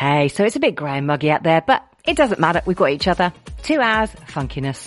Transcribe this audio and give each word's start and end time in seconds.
Hey, 0.00 0.28
so 0.28 0.46
it's 0.46 0.56
a 0.56 0.60
bit 0.60 0.76
grey 0.76 0.96
and 0.96 1.06
muggy 1.06 1.30
out 1.30 1.42
there, 1.42 1.60
but 1.60 1.86
it 2.06 2.16
doesn't 2.16 2.40
matter. 2.40 2.62
We've 2.64 2.74
got 2.74 2.88
each 2.88 3.06
other. 3.06 3.34
Two 3.62 3.80
hours 3.80 4.08
funkiness. 4.28 4.78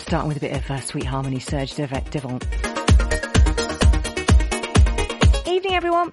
Starting 0.00 0.26
with 0.26 0.38
a 0.38 0.40
bit 0.40 0.56
of 0.56 0.68
uh, 0.68 0.80
sweet 0.80 1.04
harmony, 1.04 1.38
Serge 1.38 1.76
Devant. 1.76 2.44
Evening, 5.46 5.74
everyone. 5.76 6.10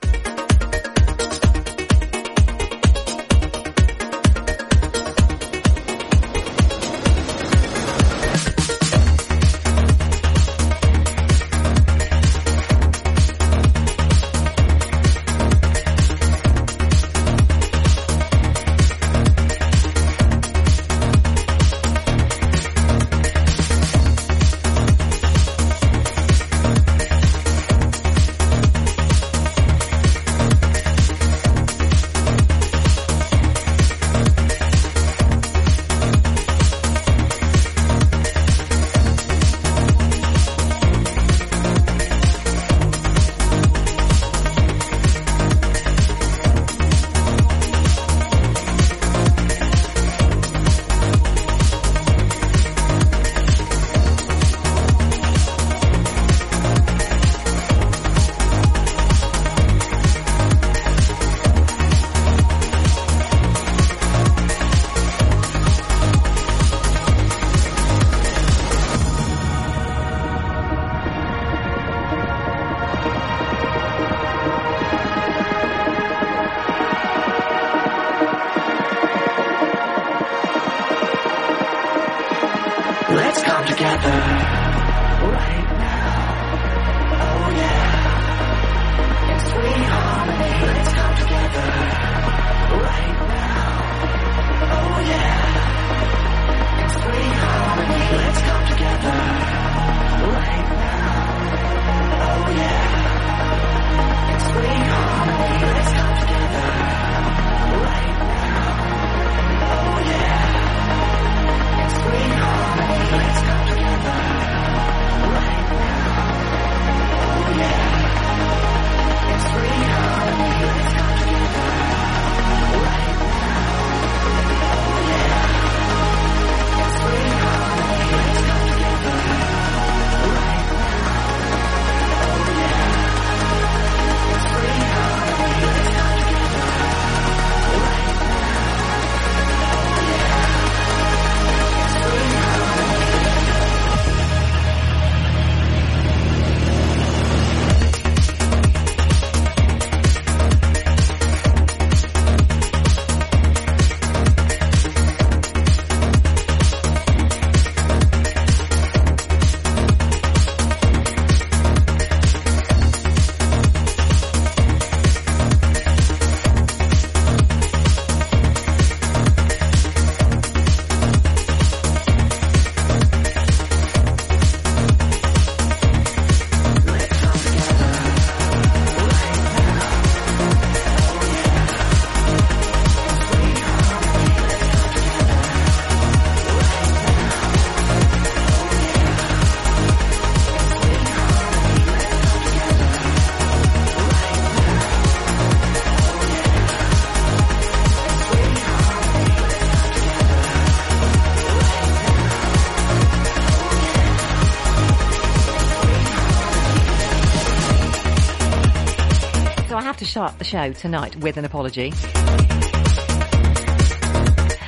To 210.04 210.10
start 210.10 210.38
the 210.38 210.44
show 210.44 210.74
tonight 210.74 211.16
with 211.18 211.38
an 211.38 211.46
apology. 211.46 211.94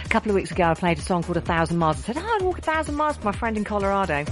A 0.05 0.09
couple 0.09 0.31
of 0.31 0.35
weeks 0.35 0.51
ago, 0.51 0.63
I 0.63 0.73
played 0.75 0.97
a 0.97 1.01
song 1.01 1.23
called 1.23 1.35
A 1.37 1.41
Thousand 1.41 1.77
Miles. 1.77 1.97
and 1.97 2.05
said, 2.05 2.17
oh, 2.17 2.35
I'd 2.35 2.41
walk 2.41 2.59
a 2.59 2.61
thousand 2.61 2.95
miles 2.95 3.17
with 3.17 3.25
my 3.25 3.31
friend 3.33 3.57
in 3.57 3.65
Colorado. 3.65 4.23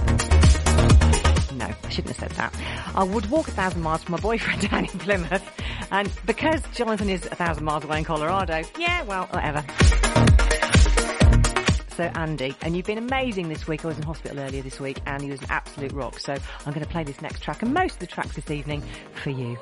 No, 1.54 1.66
I 1.66 1.88
shouldn't 1.90 2.16
have 2.16 2.16
said 2.16 2.30
that. 2.32 2.54
I 2.94 3.04
would 3.04 3.26
walk 3.26 3.48
a 3.48 3.50
thousand 3.50 3.82
miles 3.82 4.00
with 4.00 4.10
my 4.10 4.18
boyfriend 4.18 4.62
down 4.70 4.84
in 4.86 4.98
Plymouth. 4.98 5.42
And 5.90 6.10
because 6.24 6.62
Jonathan 6.72 7.10
is 7.10 7.26
a 7.26 7.34
thousand 7.34 7.64
miles 7.64 7.84
away 7.84 7.98
in 7.98 8.04
Colorado, 8.04 8.62
yeah, 8.78 9.02
well, 9.02 9.26
whatever. 9.26 9.62
So 11.96 12.10
Andy, 12.16 12.56
and 12.60 12.76
you've 12.76 12.86
been 12.86 12.98
amazing 12.98 13.48
this 13.48 13.68
week. 13.68 13.84
I 13.84 13.88
was 13.88 13.96
in 13.96 14.02
hospital 14.02 14.40
earlier 14.40 14.62
this 14.62 14.80
week 14.80 14.98
and 15.06 15.22
he 15.22 15.30
was 15.30 15.40
an 15.42 15.46
absolute 15.50 15.92
rock. 15.92 16.18
So 16.18 16.32
I'm 16.32 16.72
going 16.72 16.84
to 16.84 16.90
play 16.90 17.04
this 17.04 17.22
next 17.22 17.40
track 17.40 17.62
and 17.62 17.72
most 17.72 17.94
of 17.94 17.98
the 18.00 18.08
tracks 18.08 18.34
this 18.34 18.50
evening 18.50 18.82
for 19.12 19.30
you. 19.30 19.50
You 19.50 19.56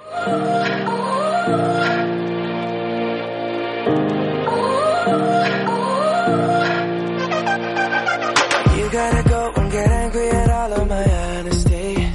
gotta 8.91 9.29
go 9.29 9.53
and 9.57 9.73
get 9.73 9.91
angry 9.91 10.29
at 10.31 10.51
all 10.51 10.73
of 10.73 10.89
my 10.89 11.05
honesty. 11.05 12.09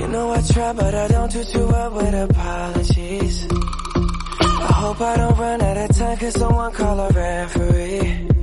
You 0.00 0.08
know 0.08 0.30
I 0.32 0.42
try, 0.42 0.72
but 0.74 0.94
I 0.94 1.08
don't 1.08 1.32
do 1.32 1.44
too 1.44 1.66
well 1.66 1.90
with 1.94 2.30
apologies. 2.30 3.46
I 3.50 4.72
hope 4.72 5.00
I 5.00 5.16
don't 5.16 5.38
run 5.38 5.62
out 5.62 5.76
of 5.78 5.96
time, 5.96 6.18
cause 6.18 6.34
someone 6.34 6.72
call 6.72 7.00
a 7.00 7.08
referee. 7.10 8.35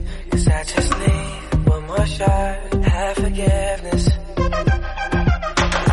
I 0.55 0.63
just 0.63 0.91
need 0.99 1.67
one 1.67 1.83
more 1.87 2.05
shot, 2.05 2.55
forgiveness. 3.15 4.09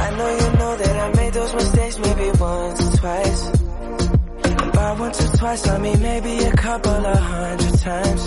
I 0.05 0.07
know 0.17 0.31
you 0.41 0.49
know 0.59 0.77
that 0.77 0.97
I 1.05 1.17
made 1.17 1.33
those 1.33 1.55
mistakes 1.55 1.99
maybe 1.99 2.31
once 2.39 2.81
or 2.81 2.97
twice. 2.99 3.43
Once 4.99 5.21
or 5.25 5.37
twice, 5.39 5.69
I 5.69 5.79
mean 5.79 6.01
maybe 6.03 6.39
a 6.45 6.53
couple 6.53 7.07
of 7.07 7.19
hundred 7.19 7.79
times. 7.79 8.23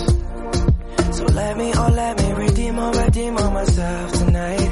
So 1.16 1.24
let 1.26 1.56
me, 1.56 1.72
oh 1.74 1.90
let 1.94 2.18
me 2.20 2.32
redeem 2.32 2.78
or 2.78 2.90
redeem 2.90 3.36
on 3.36 3.54
myself 3.54 4.12
tonight. 4.12 4.70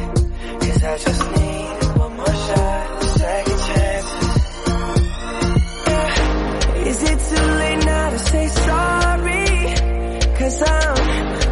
Cause 0.60 0.82
I 0.82 0.98
just 0.98 1.30
need 1.30 1.98
one 1.98 2.16
more 2.16 2.26
shot, 2.26 3.02
second 3.04 3.58
chances. 3.68 4.32
Is 6.90 7.02
it 7.10 7.18
too 7.28 7.46
late 7.62 7.84
now 7.84 8.10
to 8.10 8.18
say 8.18 8.46
sorry? 8.48 9.46
Cause 10.38 10.62
I'm 10.62 11.51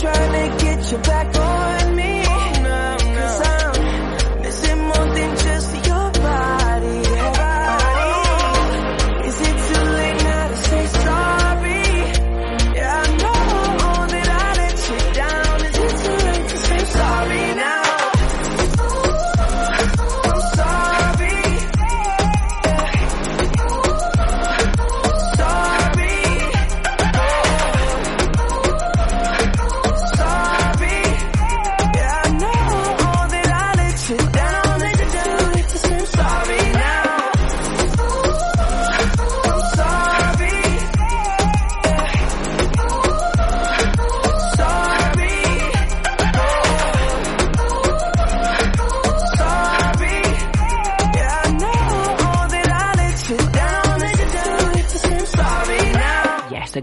trying 0.00 0.50
to 0.50 0.64
get 0.64 0.90
you 0.90 0.98
back 0.98 1.36
on 1.36 1.49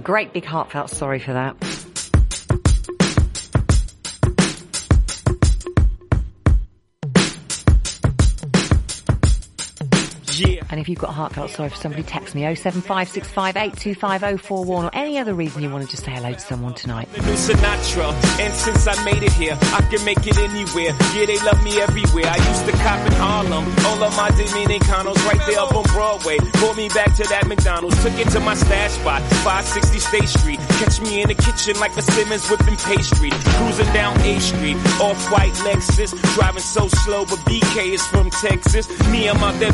great 0.07 0.31
big 0.31 0.45
heartfelt 0.45 0.89
sorry 0.89 1.19
for 1.19 1.33
that. 1.33 1.66
Yeah. 10.39 10.63
And 10.69 10.79
if 10.79 10.87
you've 10.89 10.99
got 10.99 11.09
a 11.09 11.13
heartfelt 11.13 11.51
sorry 11.51 11.69
for 11.69 11.77
somebody, 11.77 12.03
text 12.03 12.35
me 12.35 12.41
07565825041 12.41 14.67
or 14.67 14.89
any 14.93 15.17
other 15.17 15.33
reason 15.33 15.63
you 15.63 15.69
want 15.69 15.83
to 15.83 15.89
just 15.89 16.05
say 16.05 16.11
hello 16.11 16.33
to 16.33 16.39
someone 16.39 16.73
tonight. 16.73 17.07
Sinatra, 17.13 18.13
and 18.39 18.53
since 18.53 18.87
I 18.87 19.03
made 19.03 19.23
it 19.23 19.33
here, 19.33 19.57
I 19.61 19.81
can 19.89 20.03
make 20.05 20.25
it 20.25 20.37
anywhere. 20.37 20.95
Yeah, 21.15 21.25
they 21.25 21.39
love 21.43 21.61
me 21.63 21.81
everywhere. 21.81 22.27
I 22.27 22.37
used 22.37 22.65
to 22.65 22.71
cop 22.83 23.05
in 23.07 23.13
Harlem, 23.13 23.65
all 23.85 24.03
of 24.03 24.15
my 24.17 24.29
Dominicanos 24.31 25.25
right 25.25 25.41
there 25.47 25.59
up 25.59 25.75
on 25.75 25.83
Broadway. 25.93 26.37
Pulled 26.53 26.77
me 26.77 26.89
back 26.89 27.15
to 27.15 27.23
that 27.29 27.47
McDonald's, 27.47 28.01
took 28.03 28.17
it 28.19 28.29
to 28.31 28.39
my 28.39 28.53
stash 28.53 28.91
spot, 28.91 29.21
560 29.43 29.99
State 29.99 30.29
Street. 30.29 30.59
Catch 30.79 31.01
me 31.01 31.21
in 31.21 31.27
the 31.27 31.35
kitchen 31.35 31.79
like 31.79 31.95
a 31.97 32.01
Simmons 32.01 32.47
whipping 32.49 32.77
pastry, 32.77 33.29
cruising 33.31 33.91
down 33.93 34.19
A 34.21 34.39
Street, 34.39 34.77
off-white 34.99 35.53
Lexus, 35.65 36.13
driving 36.35 36.61
so 36.61 36.87
slow, 36.87 37.25
but 37.25 37.39
BK 37.47 37.93
is 37.93 38.05
from 38.07 38.29
Texas. 38.29 38.87
Me, 39.09 39.27
I'm 39.27 39.37
out 39.37 39.57
that 39.59 39.73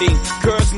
Girls 0.00 0.69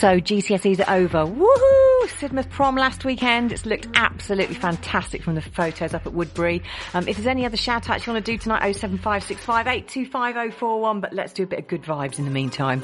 So 0.00 0.18
GCSEs 0.18 0.88
are 0.88 0.96
over. 0.96 1.26
Woohoo! 1.26 2.08
Sidmouth 2.08 2.48
prom 2.48 2.74
last 2.74 3.04
weekend. 3.04 3.52
It's 3.52 3.66
looked 3.66 3.86
absolutely 3.92 4.54
fantastic 4.54 5.22
from 5.22 5.34
the 5.34 5.42
photos 5.42 5.92
up 5.92 6.06
at 6.06 6.14
Woodbury. 6.14 6.62
Um, 6.94 7.06
if 7.06 7.18
there's 7.18 7.26
any 7.26 7.44
other 7.44 7.58
shout 7.58 7.90
outs 7.90 8.06
you 8.06 8.14
want 8.14 8.24
to 8.24 8.32
do 8.32 8.38
tonight, 8.38 8.62
07565825041, 8.76 11.02
but 11.02 11.12
let's 11.12 11.34
do 11.34 11.42
a 11.42 11.46
bit 11.46 11.58
of 11.58 11.68
good 11.68 11.82
vibes 11.82 12.18
in 12.18 12.24
the 12.24 12.30
meantime. 12.30 12.82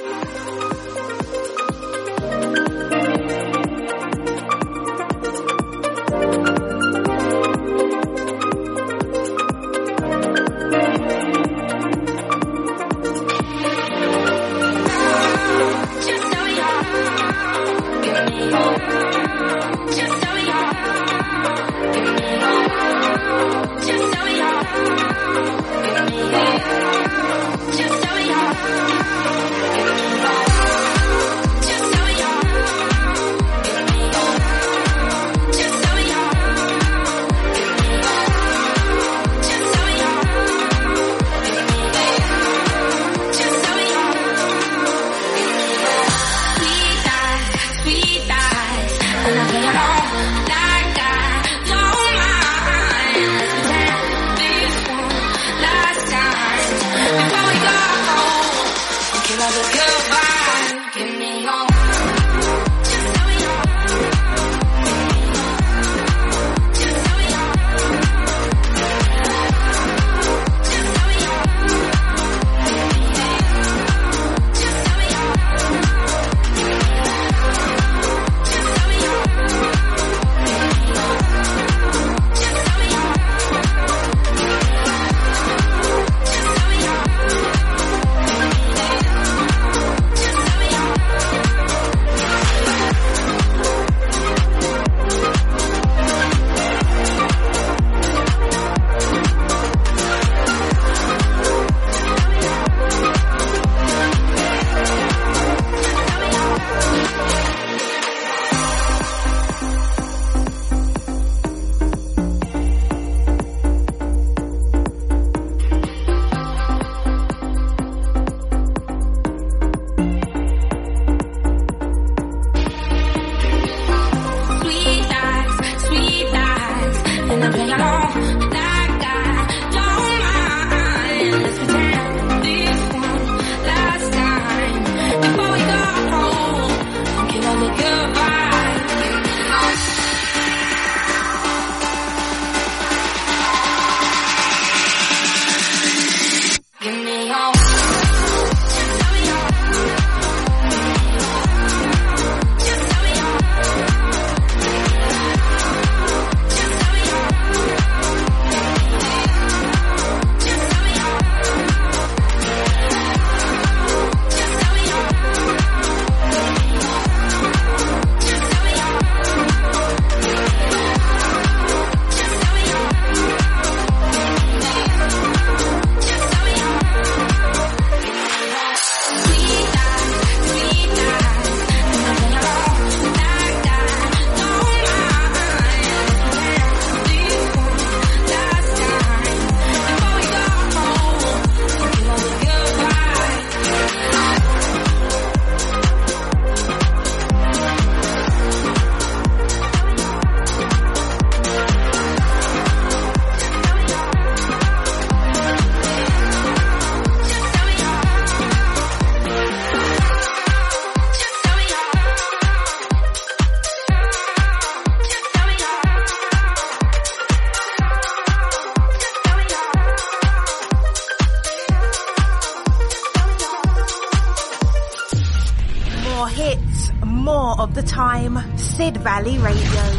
Sid 228.77 228.99
Valley 228.99 229.39
Radio. 229.39 229.96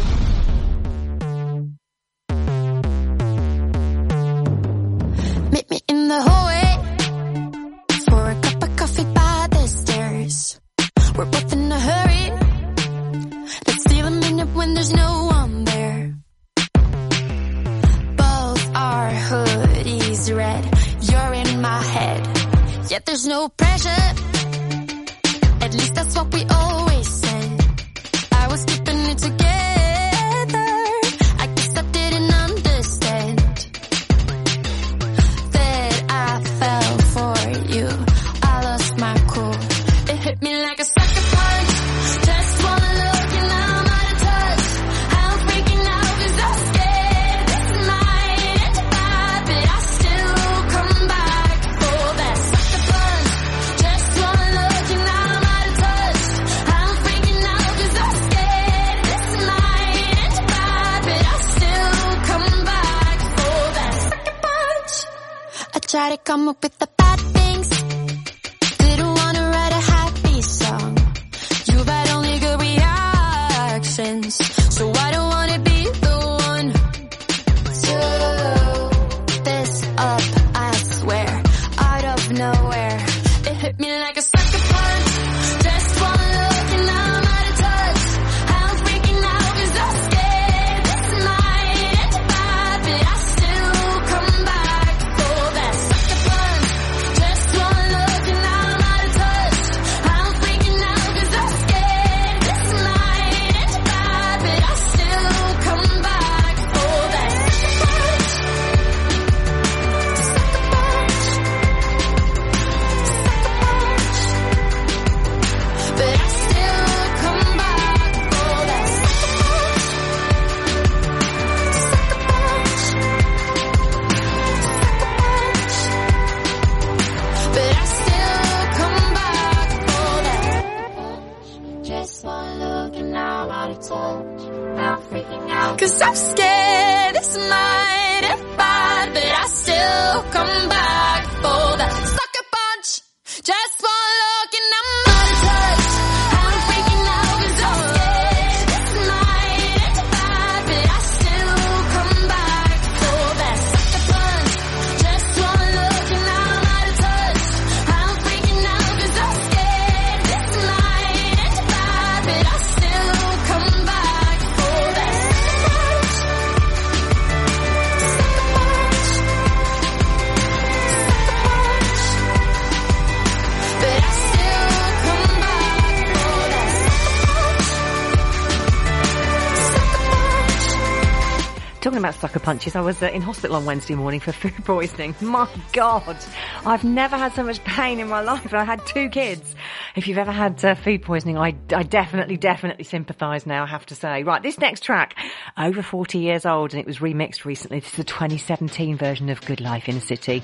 punches. 182.48 182.74
I 182.74 182.80
was 182.80 183.02
uh, 183.02 183.10
in 183.10 183.20
hospital 183.20 183.56
on 183.56 183.66
Wednesday 183.66 183.94
morning 183.94 184.20
for 184.20 184.32
food 184.42 184.64
poisoning. 184.64 185.14
My 185.20 185.46
God, 185.74 186.16
I've 186.64 186.82
never 186.82 187.18
had 187.18 187.34
so 187.34 187.42
much 187.42 187.62
pain 187.64 188.00
in 188.00 188.08
my 188.08 188.20
life. 188.32 188.54
I 188.54 188.64
had 188.64 188.86
two 188.86 189.10
kids. 189.10 189.54
If 189.94 190.08
you've 190.08 190.16
ever 190.16 190.32
had 190.32 190.64
uh, 190.64 190.74
food 190.74 191.02
poisoning, 191.02 191.36
I, 191.36 191.54
I 191.74 191.82
definitely, 191.82 192.38
definitely 192.38 192.84
sympathise 192.84 193.44
now, 193.44 193.64
I 193.64 193.66
have 193.66 193.84
to 193.86 193.94
say. 193.94 194.22
Right, 194.22 194.42
this 194.42 194.58
next 194.58 194.82
track, 194.82 195.14
over 195.58 195.82
40 195.82 196.20
years 196.20 196.46
old, 196.46 196.72
and 196.72 196.80
it 196.80 196.86
was 196.86 197.00
remixed 197.00 197.44
recently. 197.44 197.80
This 197.80 197.90
is 197.90 197.96
the 197.96 198.04
2017 198.04 198.96
version 198.96 199.28
of 199.28 199.42
Good 199.42 199.60
Life 199.60 199.86
Inner 199.86 200.00
City. 200.00 200.42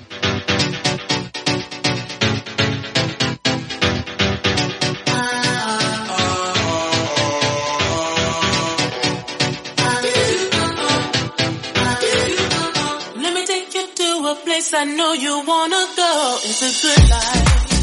I 14.77 14.83
know 14.83 15.13
you 15.13 15.41
wanna 15.47 15.87
go. 15.95 16.39
It's 16.43 16.61
a 16.61 16.87
good 16.87 17.09
life. 17.09 17.74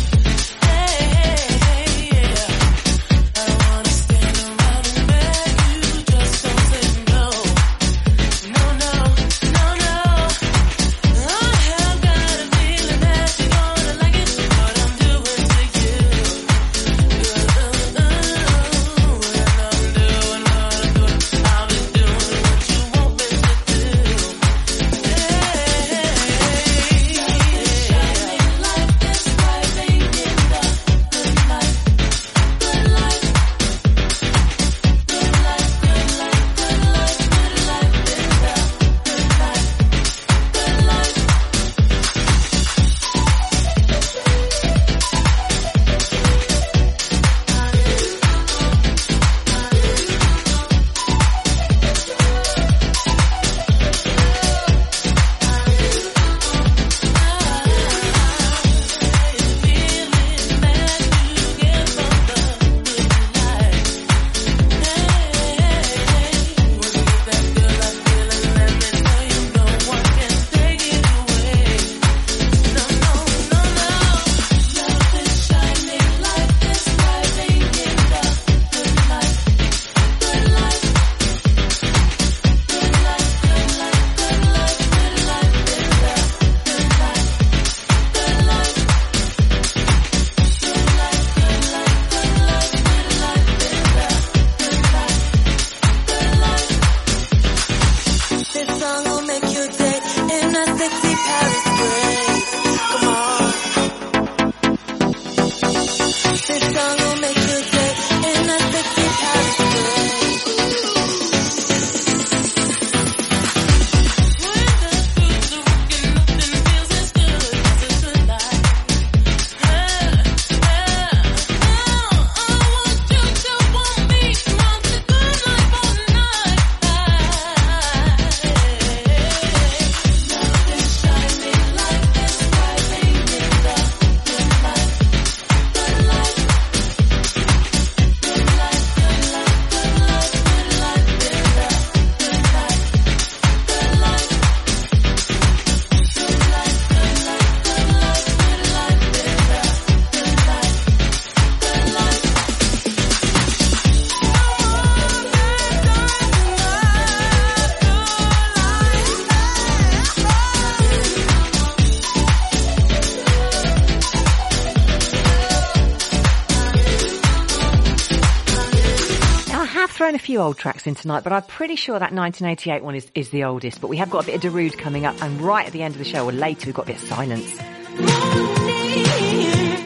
Old 170.43 170.59
tracks 170.59 170.89
in 170.89 170.97
tonight, 170.97 171.23
but 171.23 171.33
I'm 171.33 171.45
pretty 171.45 171.77
sure 171.77 171.97
that 171.97 172.13
1988 172.13 172.83
one 172.83 172.97
is, 172.97 173.07
is 173.15 173.31
the 173.31 173.45
oldest. 173.45 173.81
But 173.81 173.87
we 173.87 173.99
have 173.99 174.11
got 174.11 174.25
a 174.25 174.27
bit 174.27 174.45
of 174.45 174.53
Darude 174.53 174.77
coming 174.77 175.07
up, 175.07 175.23
and 175.23 175.41
right 175.41 175.65
at 175.65 175.73
the 175.73 175.85
end 175.85 175.95
of 175.95 175.99
the 175.99 176.05
show, 176.05 176.29
or 176.29 176.33
later, 176.33 176.67
we've 176.67 176.75
got 176.75 176.83
a 176.83 176.87
bit 176.87 176.97
of 177.01 177.09
silence. 177.09 177.57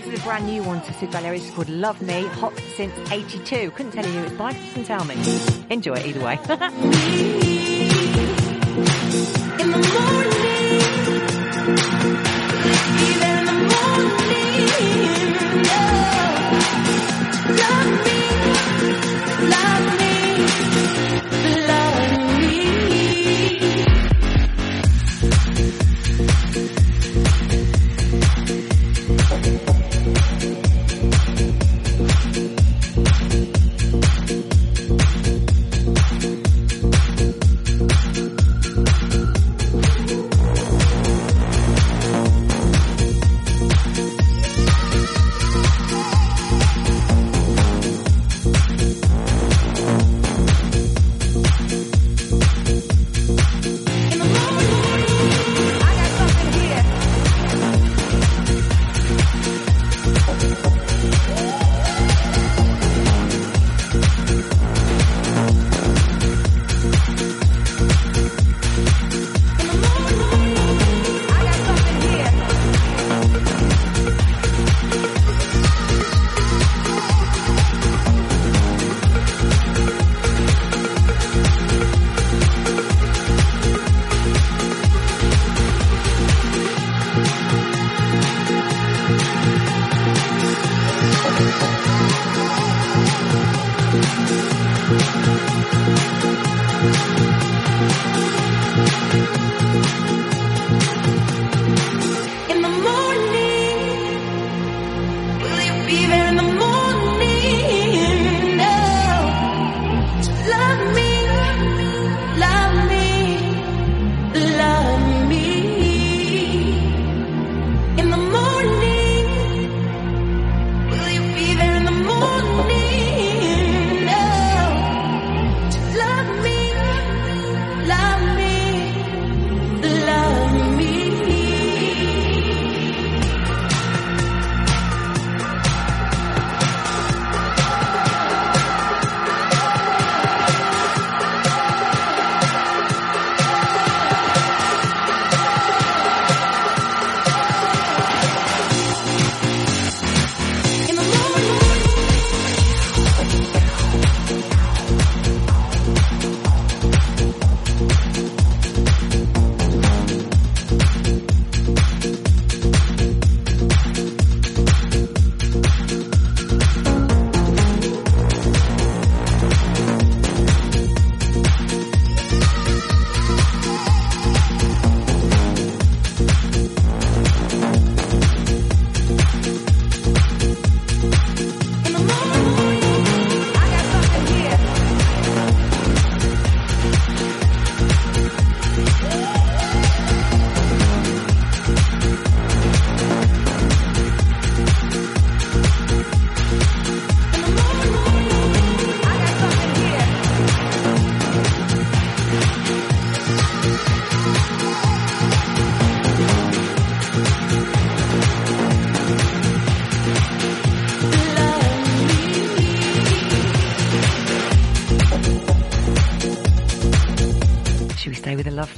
This 0.01 0.07
is 0.07 0.19
a 0.19 0.23
brand 0.25 0.47
new 0.47 0.63
one 0.63 0.81
to 0.81 0.95
Sid 0.95 1.13
Valley. 1.13 1.37
It's 1.37 1.51
called 1.51 1.69
Love 1.69 2.01
Me, 2.01 2.27
Hot 2.27 2.59
Since 2.75 2.95
82. 3.13 3.71
Couldn't 3.73 3.93
tell 3.93 4.07
you 4.07 4.13
who 4.13 4.25
it's 4.25 4.33
by, 4.33 4.55
doesn't 4.55 4.85
tell 4.85 5.05
me. 5.05 5.15
Enjoy 5.69 5.93
it 5.93 6.07
either 6.07 6.25
way. 6.25 7.33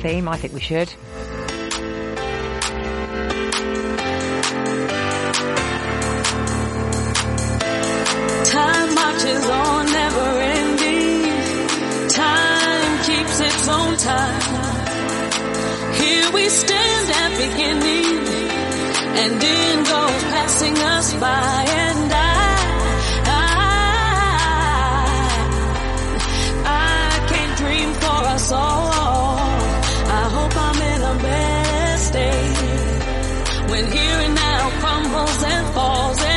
I 0.09 0.39
think 0.39 0.55
we 0.55 0.61
should. 0.61 0.91
When 33.69 33.85
here 33.93 34.19
and 34.27 34.35
now 34.35 34.71
crumbles 34.81 35.43
and 35.43 35.75
falls, 35.75 36.19
and 36.23 36.28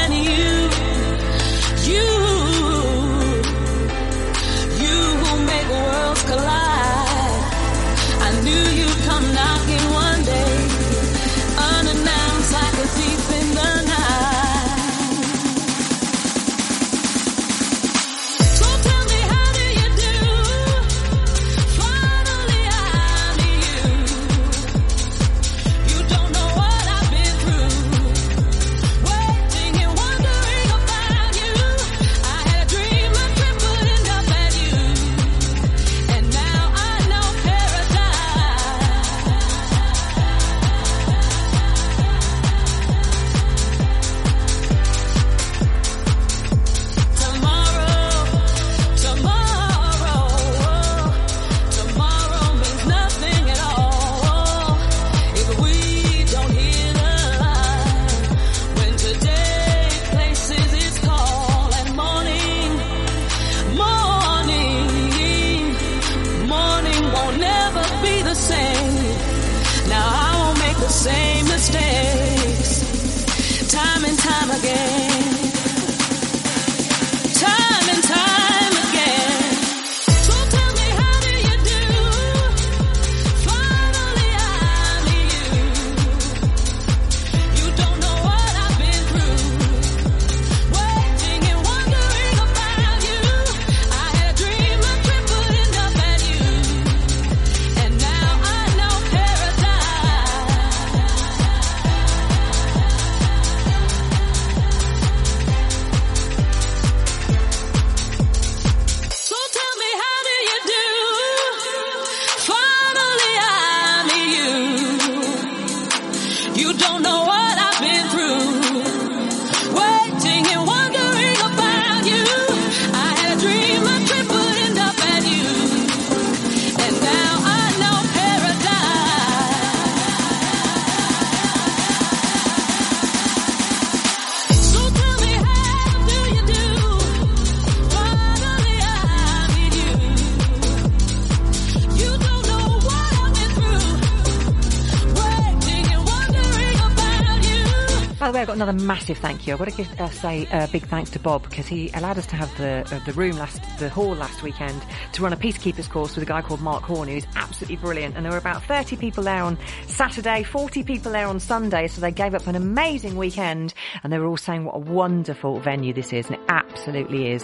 another 148.61 148.85
massive 148.85 149.17
thank 149.17 149.47
you. 149.47 149.53
I've 149.53 149.59
got 149.59 149.69
to 149.69 149.75
give, 149.75 149.99
uh, 149.99 150.09
say 150.09 150.47
a 150.51 150.67
big 150.67 150.85
thanks 150.85 151.09
to 151.11 151.19
Bob 151.19 151.43
because 151.49 151.65
he 151.65 151.89
allowed 151.95 152.19
us 152.19 152.27
to 152.27 152.35
have 152.35 152.55
the 152.57 152.87
uh, 152.91 152.99
the 153.05 153.13
room 153.13 153.37
last, 153.37 153.59
the 153.79 153.89
hall 153.89 154.13
last 154.13 154.43
weekend 154.43 154.83
to 155.13 155.23
run 155.23 155.33
a 155.33 155.37
peacekeepers 155.37 155.89
course 155.89 156.15
with 156.15 156.23
a 156.23 156.27
guy 156.27 156.41
called 156.43 156.61
Mark 156.61 156.83
Horn 156.83 157.07
who's 157.07 157.25
absolutely 157.35 157.77
brilliant. 157.77 158.15
And 158.15 158.23
there 158.23 158.31
were 158.31 158.37
about 158.37 158.63
30 158.63 158.97
people 158.97 159.23
there 159.23 159.41
on 159.41 159.57
Saturday, 159.87 160.43
40 160.43 160.83
people 160.83 161.11
there 161.11 161.27
on 161.27 161.39
Sunday. 161.39 161.87
So 161.87 162.01
they 162.01 162.11
gave 162.11 162.35
up 162.35 162.45
an 162.45 162.55
amazing 162.55 163.15
weekend 163.15 163.73
and 164.03 164.13
they 164.13 164.19
were 164.19 164.27
all 164.27 164.37
saying 164.37 164.65
what 164.65 164.75
a 164.75 164.79
wonderful 164.79 165.59
venue 165.59 165.93
this 165.93 166.13
is. 166.13 166.27
And 166.27 166.35
it 166.35 166.41
absolutely 166.47 167.31
is. 167.31 167.43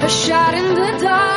A 0.00 0.08
shot 0.08 0.54
in 0.54 0.74
the 0.74 0.98
dark, 1.02 1.27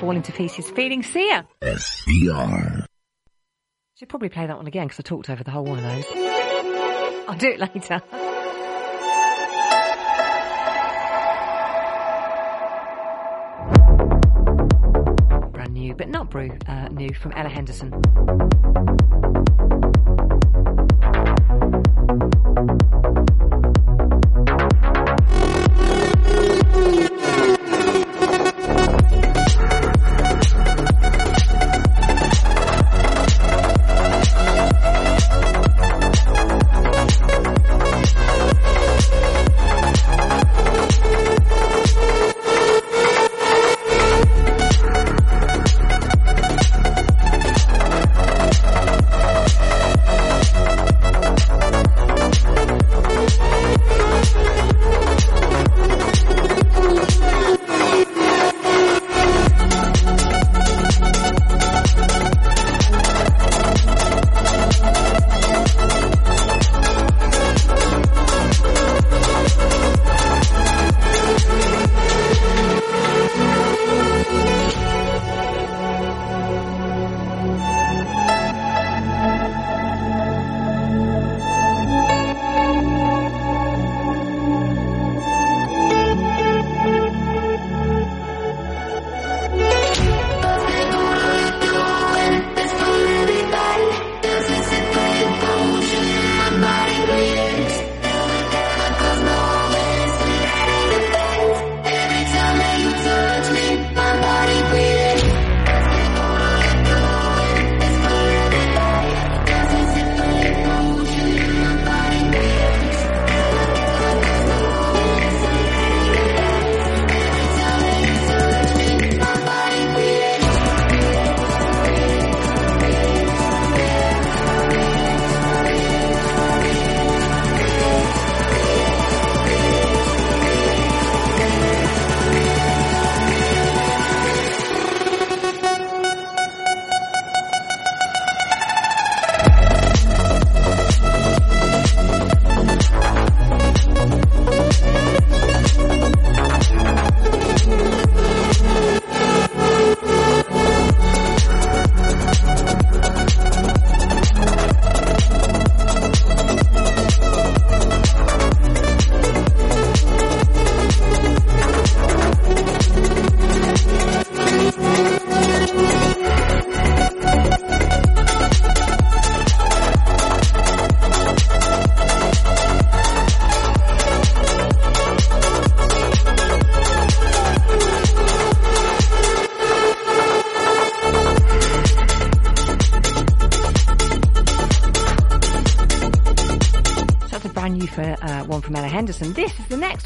there 0.00 0.16
and 0.16 0.24
she 0.24 0.32
fall 0.32 0.32
into 0.32 0.32
pieces 0.32 0.70
feeling 0.70 1.02
Sia. 1.02 1.46
SBR. 1.62 2.84
Should 3.98 4.08
probably 4.08 4.30
play 4.30 4.46
that 4.46 4.56
one 4.56 4.66
again 4.66 4.86
because 4.86 5.00
I 5.00 5.02
talked 5.02 5.28
over 5.28 5.44
the 5.44 5.50
whole 5.50 5.64
one 5.64 5.78
of 5.78 5.84
those. 5.84 6.04
I'll 7.28 7.36
do 7.36 7.50
it 7.50 7.60
later. 7.60 8.02
Brand 15.52 15.74
new, 15.74 15.94
but 15.94 16.08
not 16.08 16.30
brew 16.30 16.50
uh, 16.66 16.88
new 16.88 17.12
from 17.14 17.32
Ella 17.32 17.50
Henderson. 17.50 17.99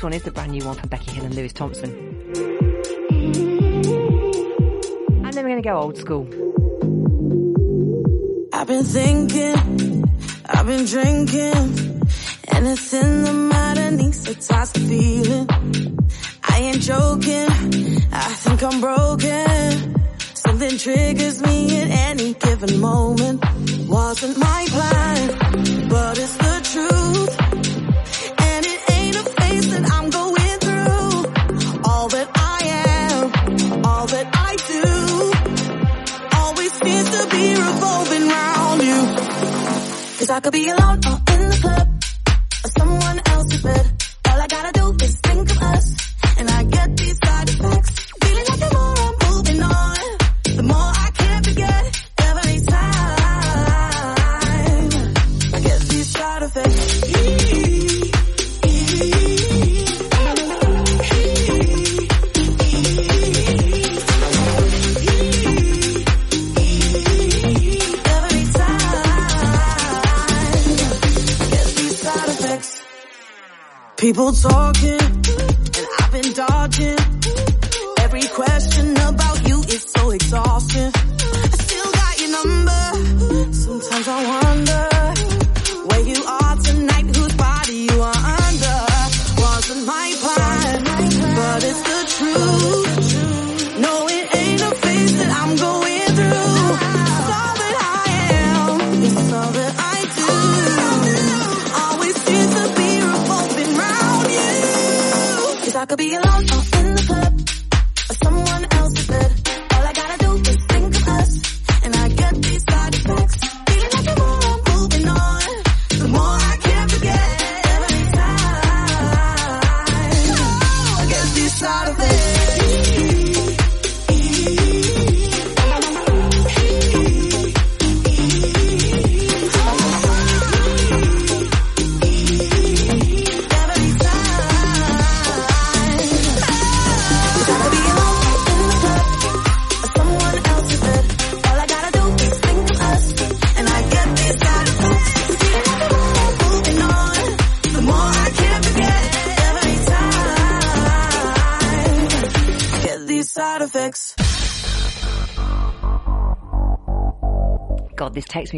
con 0.05 0.13
este 0.13 0.31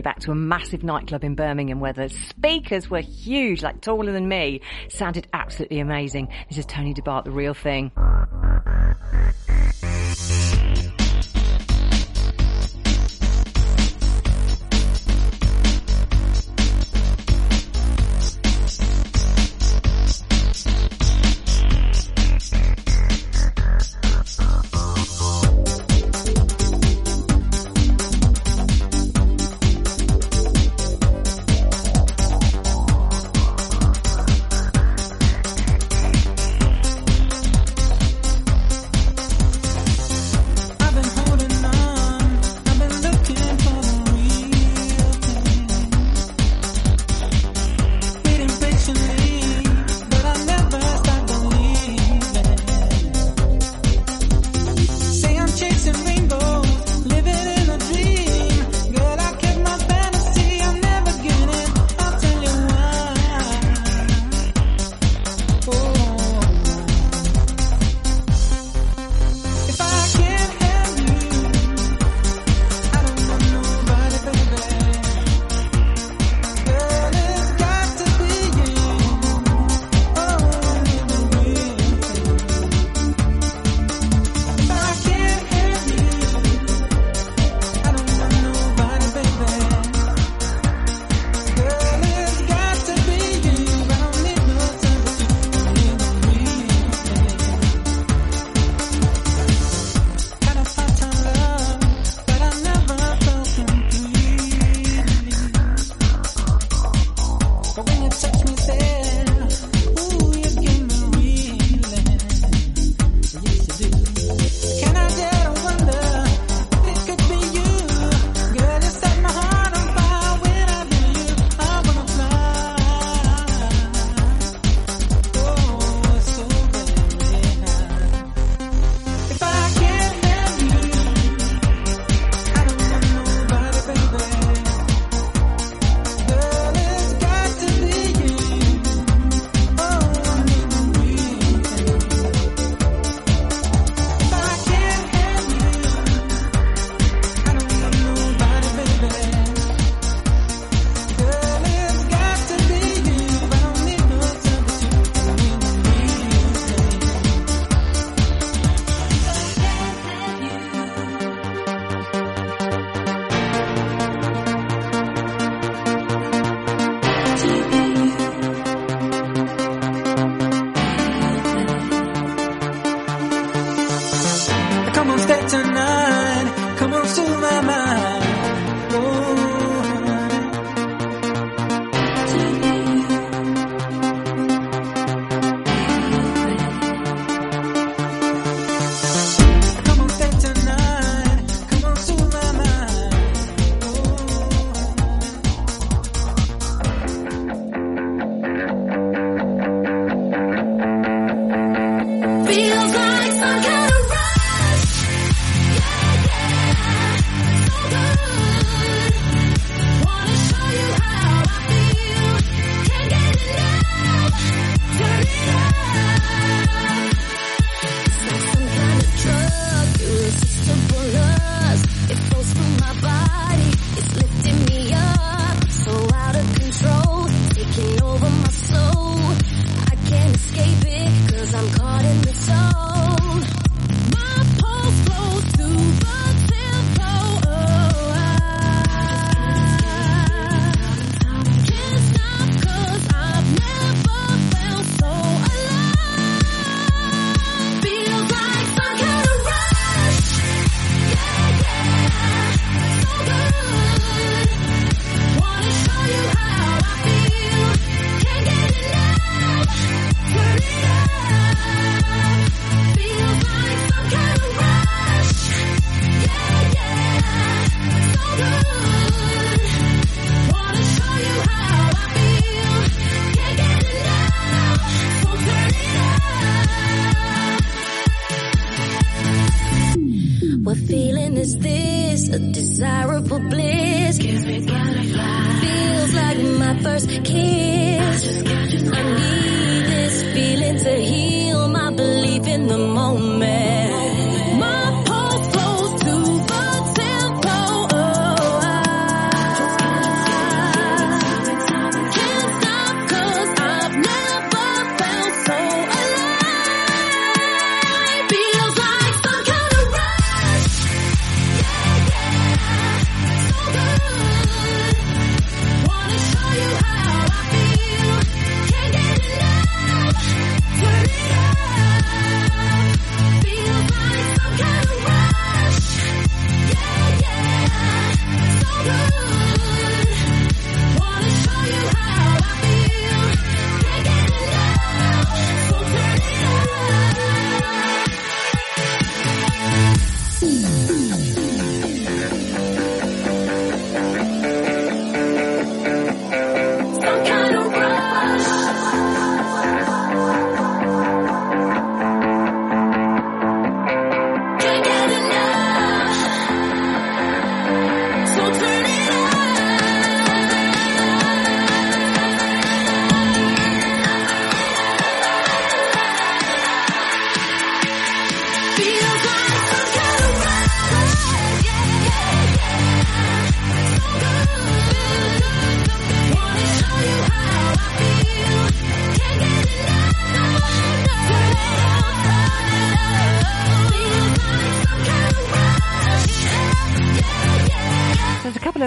back 0.07 0.21
to 0.21 0.31
a 0.31 0.37
massive 0.37 0.85
nightclub 0.85 1.25
in 1.25 1.35
Birmingham 1.35 1.81
where 1.81 1.93
the 1.93 2.09
speakers 2.09 2.89
were 2.89 3.01
huge, 3.01 3.61
like 3.61 3.81
taller 3.81 4.13
than 4.13 4.29
me. 4.29 4.61
Sounded 4.89 5.27
absolutely 5.33 5.81
amazing. 5.81 6.29
This 6.49 6.59
is 6.59 6.67
Tony 6.67 6.95
Di 6.95 7.03
Bart, 7.03 7.25
the 7.25 7.33
real 7.33 7.55
thing. 7.55 7.91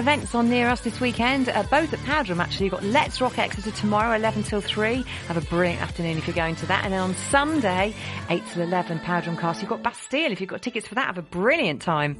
events 0.00 0.34
on 0.34 0.48
near 0.48 0.68
us 0.68 0.80
this 0.80 0.98
weekend, 0.98 1.50
uh, 1.50 1.62
both 1.70 1.92
at 1.92 2.00
Powderham 2.00 2.40
actually. 2.40 2.66
You've 2.66 2.72
got 2.72 2.82
Let's 2.84 3.20
Rock 3.20 3.38
Exeter 3.38 3.70
tomorrow, 3.70 4.16
11 4.16 4.42
till 4.44 4.60
3. 4.60 5.04
Have 5.28 5.36
a 5.36 5.42
brilliant 5.42 5.82
afternoon 5.82 6.16
if 6.16 6.26
you're 6.26 6.34
going 6.34 6.56
to 6.56 6.66
that. 6.66 6.84
And 6.84 6.92
then 6.92 7.00
on 7.00 7.14
Sunday, 7.14 7.94
8 8.30 8.42
till 8.52 8.62
11, 8.62 9.00
Powderham 9.00 9.36
Castle. 9.36 9.60
You've 9.62 9.70
got 9.70 9.82
Bastille. 9.82 10.32
If 10.32 10.40
you've 10.40 10.50
got 10.50 10.62
tickets 10.62 10.88
for 10.88 10.94
that, 10.96 11.06
have 11.06 11.18
a 11.18 11.22
brilliant 11.22 11.82
time. 11.82 12.16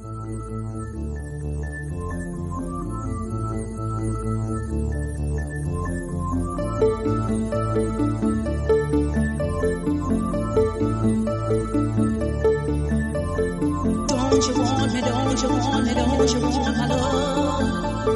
want 14.91 14.93
me? 14.93 15.01
Don't 15.01 15.41
you 15.41 15.49
want 15.49 15.85
me? 15.85 15.93
Don't 15.93 16.31
you 16.33 16.39
want 16.41 16.77
my 16.77 16.87
love? 16.87 18.07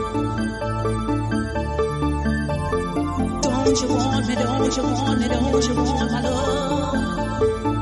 Don't 3.42 3.82
you 3.82 3.88
want 3.88 4.28
me? 4.28 4.36
Don't 4.36 4.78
you 4.78 4.84
want 4.84 5.20
me? 5.20 5.28
Don't 5.28 5.64
you 5.68 5.76
want 5.76 6.12
my 6.12 6.22
love? 6.22 7.75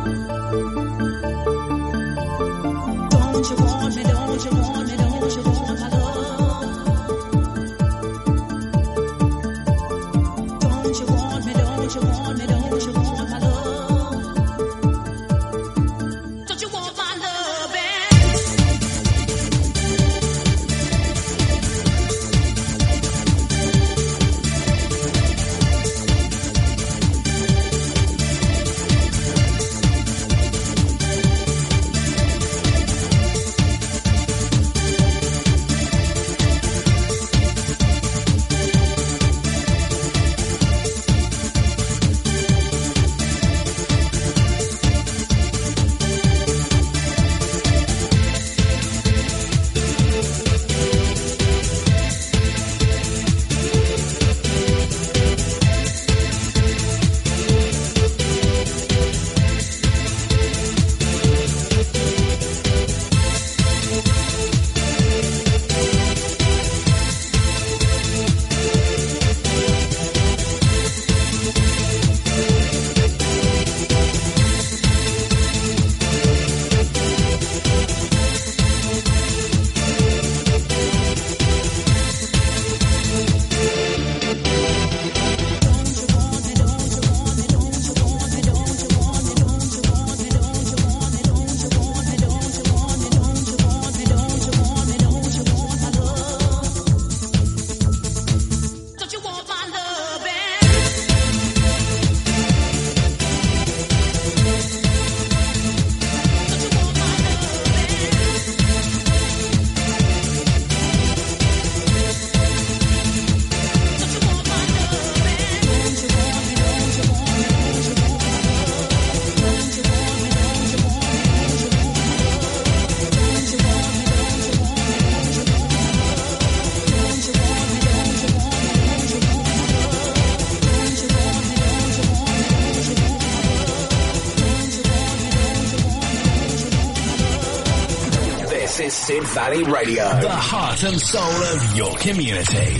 Radio, 139.61 140.03
the 140.19 140.29
heart 140.31 140.81
and 140.83 140.99
soul 140.99 141.21
of 141.21 141.77
your 141.77 141.95
community. 141.97 142.75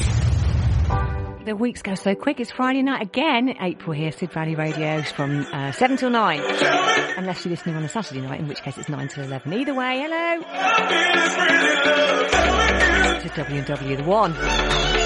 The 1.45 1.55
weeks 1.55 1.83
go 1.83 1.93
so 1.93 2.15
quick. 2.15 2.39
It's 2.39 2.49
Friday 2.49 2.81
night 2.81 3.03
again. 3.03 3.55
April 3.61 3.93
here, 3.93 4.11
Sid 4.11 4.31
Valley 4.31 4.55
Radio 4.55 5.03
from 5.03 5.45
uh, 5.53 5.71
7 5.71 5.97
till 5.97 6.09
9. 6.09 6.39
Unless 7.17 7.45
you're 7.45 7.51
listening 7.51 7.75
on 7.75 7.83
a 7.83 7.89
Saturday 7.89 8.21
night, 8.21 8.39
in 8.39 8.47
which 8.47 8.63
case 8.63 8.75
it's 8.79 8.89
9 8.89 9.07
till 9.07 9.23
11. 9.23 9.53
Either 9.53 9.75
way, 9.75 9.99
hello. 9.99 10.39
This 13.21 13.31
WW 13.33 13.97
The 13.97 14.03
One. 14.03 15.02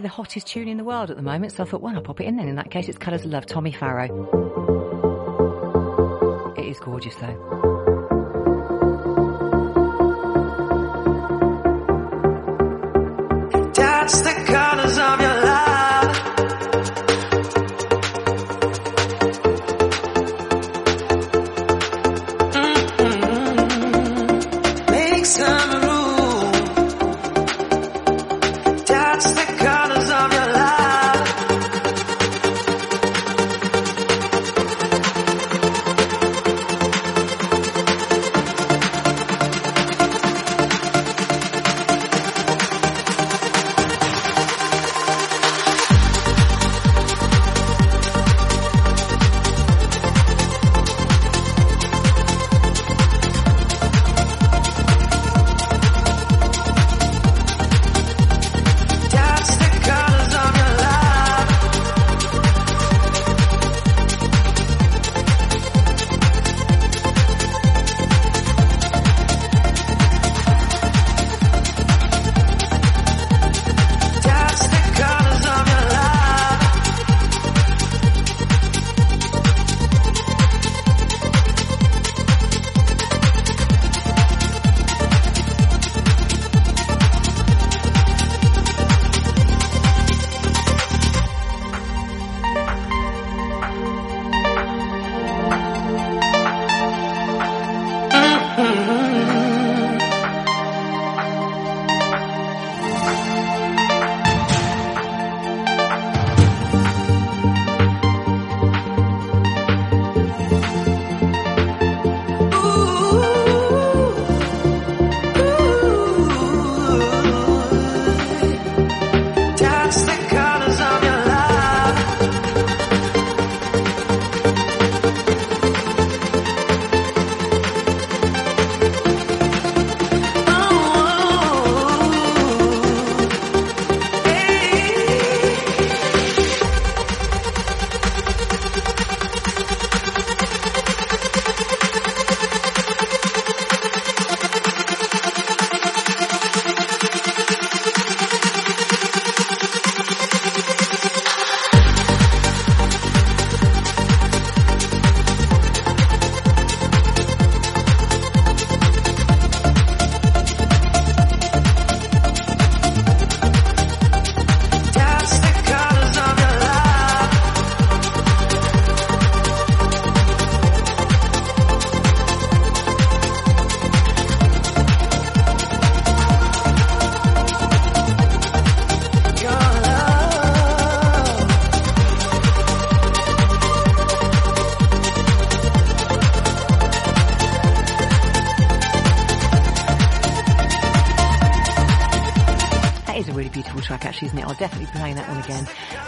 The 0.00 0.08
hottest 0.08 0.46
tune 0.46 0.68
in 0.68 0.76
the 0.76 0.84
world 0.84 1.10
at 1.10 1.16
the 1.16 1.22
moment, 1.22 1.52
so 1.52 1.62
I 1.62 1.66
thought, 1.66 1.80
well, 1.80 1.94
I'll 1.94 2.02
pop 2.02 2.20
it 2.20 2.24
in 2.24 2.36
then. 2.36 2.48
In 2.48 2.56
that 2.56 2.70
case, 2.70 2.88
it's 2.88 2.98
Colours 2.98 3.24
of 3.24 3.30
Love, 3.30 3.46
Tommy 3.46 3.72
Farrow. 3.72 4.06
It 6.56 6.66
is 6.66 6.78
gorgeous, 6.80 7.14
though. 7.16 7.77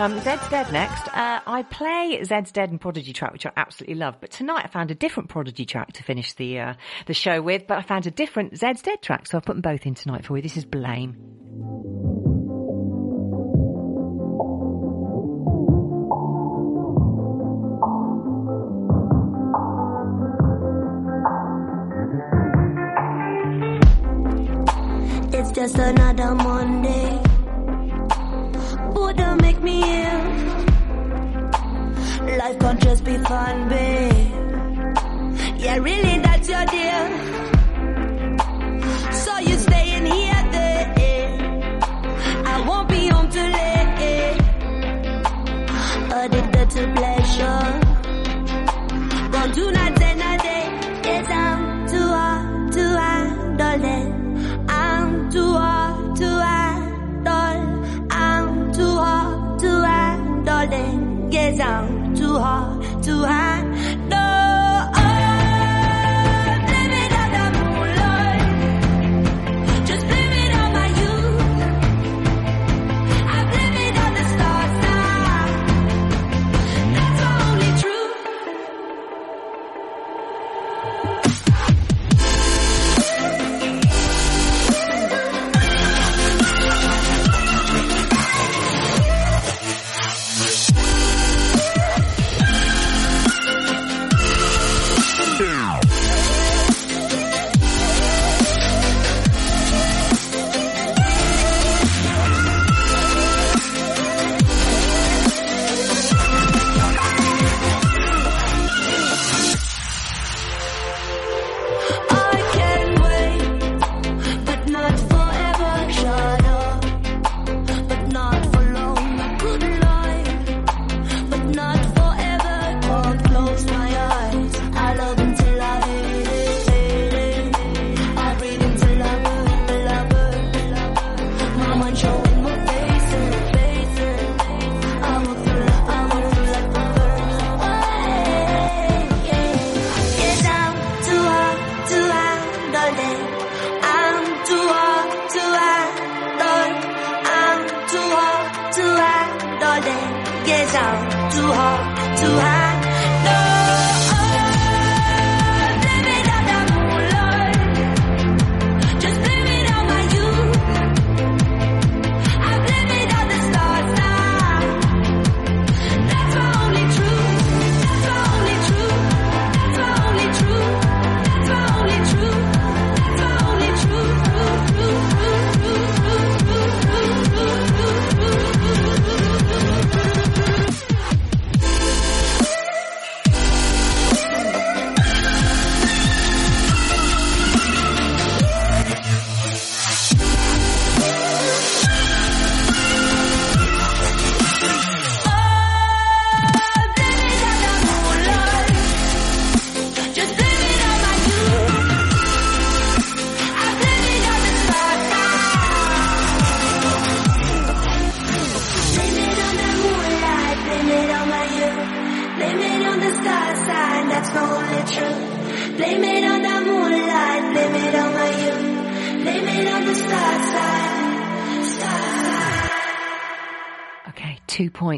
Um, 0.00 0.18
Zed's 0.20 0.48
Dead 0.48 0.72
next. 0.72 1.08
Uh, 1.08 1.40
I 1.46 1.62
play 1.62 2.24
Zed's 2.24 2.52
Dead 2.52 2.70
and 2.70 2.80
Prodigy 2.80 3.12
track, 3.12 3.34
which 3.34 3.44
I 3.44 3.52
absolutely 3.54 3.96
love. 3.96 4.16
But 4.18 4.30
tonight 4.30 4.64
I 4.64 4.68
found 4.68 4.90
a 4.90 4.94
different 4.94 5.28
Prodigy 5.28 5.66
track 5.66 5.92
to 5.92 6.02
finish 6.02 6.32
the 6.32 6.58
uh, 6.58 6.74
the 7.04 7.12
show 7.12 7.42
with. 7.42 7.66
But 7.66 7.76
I 7.76 7.82
found 7.82 8.06
a 8.06 8.10
different 8.10 8.56
Zed's 8.56 8.80
Dead 8.80 9.02
track, 9.02 9.26
so 9.26 9.36
I've 9.36 9.44
put 9.44 9.56
them 9.56 9.60
both 9.60 9.84
in 9.84 9.94
tonight 9.94 10.24
for 10.24 10.38
you. 10.38 10.42
This 10.42 10.56
is 10.56 10.64
Blame. 10.64 11.18
just 25.52 25.76
another 25.76 26.34
Monday. 26.36 26.79
on, 33.50 33.68
babe. 33.68 34.32
Yeah, 35.58 35.76
really, 35.78 36.18
that's 36.26 36.48
your 36.48 36.64
deal. 36.66 37.06
So 39.12 39.38
you 39.38 39.56
staying 39.58 40.06
here, 40.06 40.42
there. 40.52 40.86
I 42.46 42.64
won't 42.66 42.88
be 42.88 43.08
home 43.08 43.30
too 43.30 43.40
late. 43.40 43.70
Addicted 46.12 46.70
to 46.70 46.92
pleasure. 46.94 47.79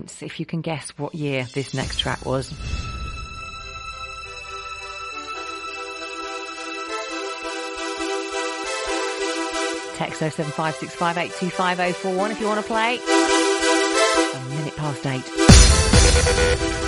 points 0.02 0.22
if 0.22 0.38
you 0.40 0.46
can 0.46 0.62
guess 0.62 0.90
what 0.98 1.14
year 1.14 1.46
this 1.54 1.72
next 1.74 2.00
track 2.00 2.26
was. 2.26 2.48
Text 9.96 10.20
07565825041 10.20 12.30
if 12.32 12.40
you 12.40 12.46
want 12.46 12.60
to 12.60 12.66
play. 12.66 12.98
A 14.34 14.40
minute 14.48 14.76
past 14.76 15.06
eight. 15.06 16.81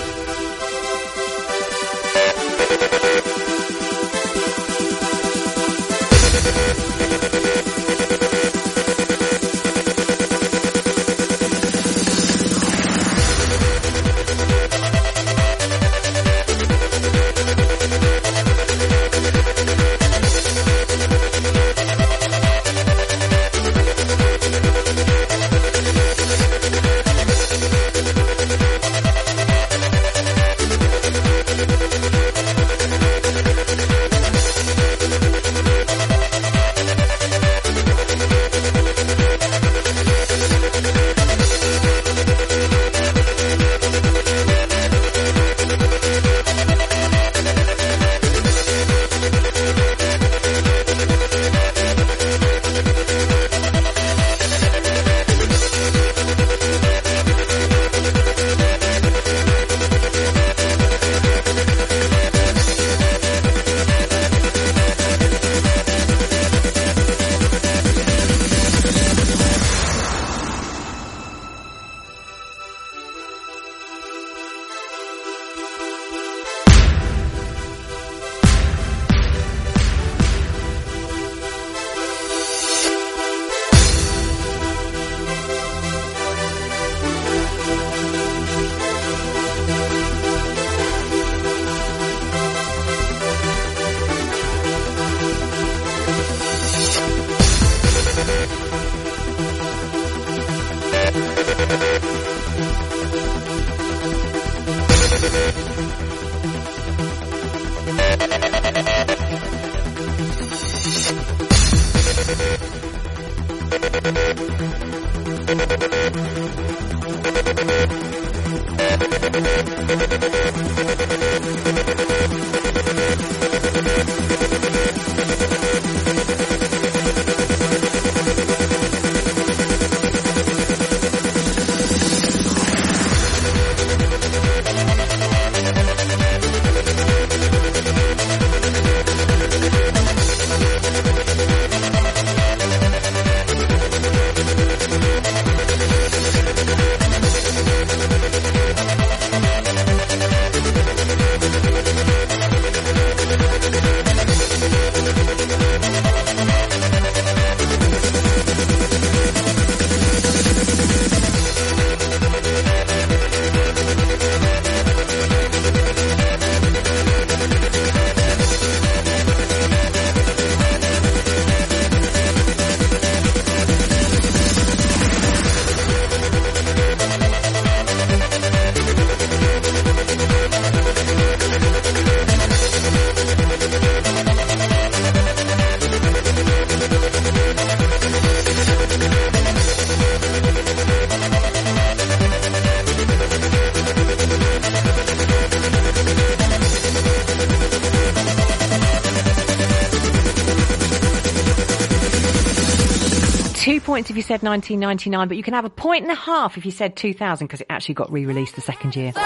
If 204.15 204.19
you 204.19 204.23
said 204.23 204.43
1999, 204.43 205.27
but 205.27 205.35
you 205.35 205.43
can 205.43 205.53
have 205.55 205.65
a 205.65 205.69
point 205.69 206.03
and 206.03 206.11
a 206.11 206.15
half 206.15 206.57
if 206.57 206.65
you 206.65 206.71
said 206.71 206.95
2000 206.95 207.47
because 207.47 207.59
it 207.59 207.67
actually 207.69 207.95
got 207.95 208.09
re-released 208.13 208.55
the 208.55 208.61
second 208.61 208.95
year. 208.95 209.07
Would 209.07 209.17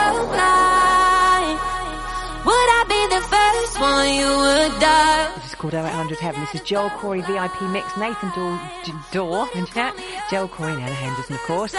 I 2.74 2.86
be 2.90 2.98
the 3.14 3.22
first 3.22 3.80
one 3.80 4.16
you 4.16 4.26
would 4.26 4.82
die? 4.82 5.32
This 5.36 5.46
is 5.46 5.54
called 5.54 5.76
0800 5.76 6.18
Heaven. 6.18 6.42
This 6.42 6.56
is 6.56 6.62
Joel 6.68 6.90
Corry 6.90 7.22
VIP 7.22 7.62
mix, 7.70 7.96
Nathan 7.98 8.32
Dawe, 8.32 8.58
D- 8.84 9.60
and 9.60 9.70
yeah, 9.76 9.92
Joel 10.32 10.48
Corry 10.48 10.74
and 10.74 10.82
Ella 10.82 10.96
Henderson, 10.96 11.36
of 11.36 11.42
course. 11.42 11.76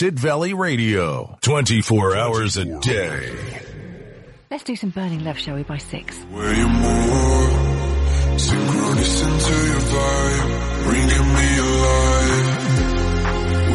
Sid 0.00 0.18
Valley 0.18 0.54
Radio. 0.54 1.36
24 1.42 2.16
hours 2.16 2.56
a 2.56 2.64
day. 2.80 3.36
Let's 4.50 4.64
do 4.64 4.74
some 4.74 4.88
Burning 4.88 5.22
Love, 5.24 5.38
shall 5.38 5.56
we, 5.56 5.62
by 5.62 5.76
six. 5.76 6.16
Where 6.30 6.54
you 6.54 6.66
move, 6.66 8.40
synchronous 8.40 9.20
into 9.20 9.54
your 9.68 9.82
vibe, 9.92 10.84
bringing 10.84 11.34
me 11.36 11.58
alive. 11.58 12.56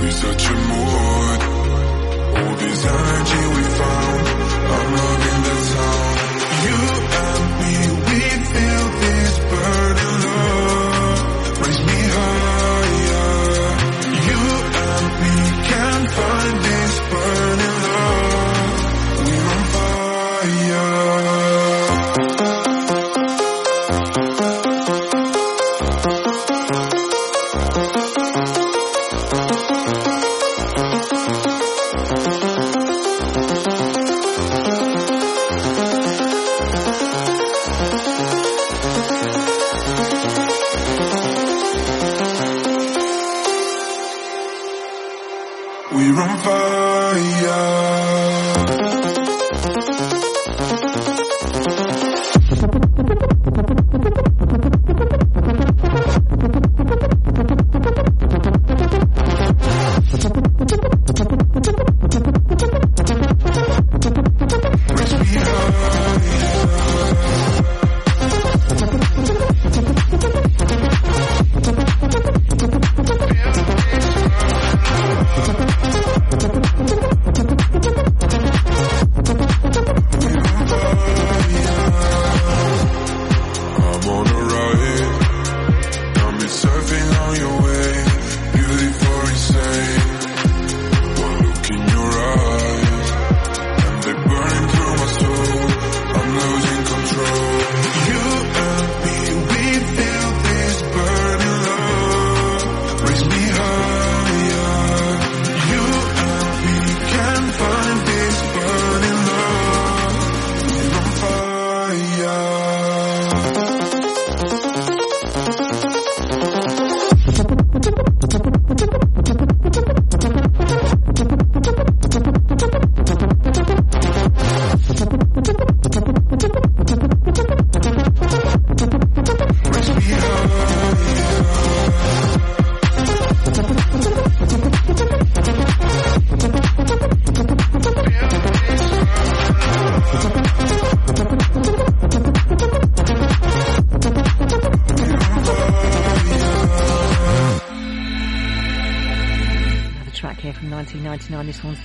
We 0.02 0.10
such 0.10 0.50
a 0.50 0.56
mood, 0.56 1.42
all 2.42 2.56
this 2.58 2.86
energy 2.86 3.46
we 3.56 3.64
found. 3.78 4.28
I'm 4.66 4.96
loving 4.98 5.44
the 5.46 5.56
sound. 5.62 6.18
You 6.66 7.05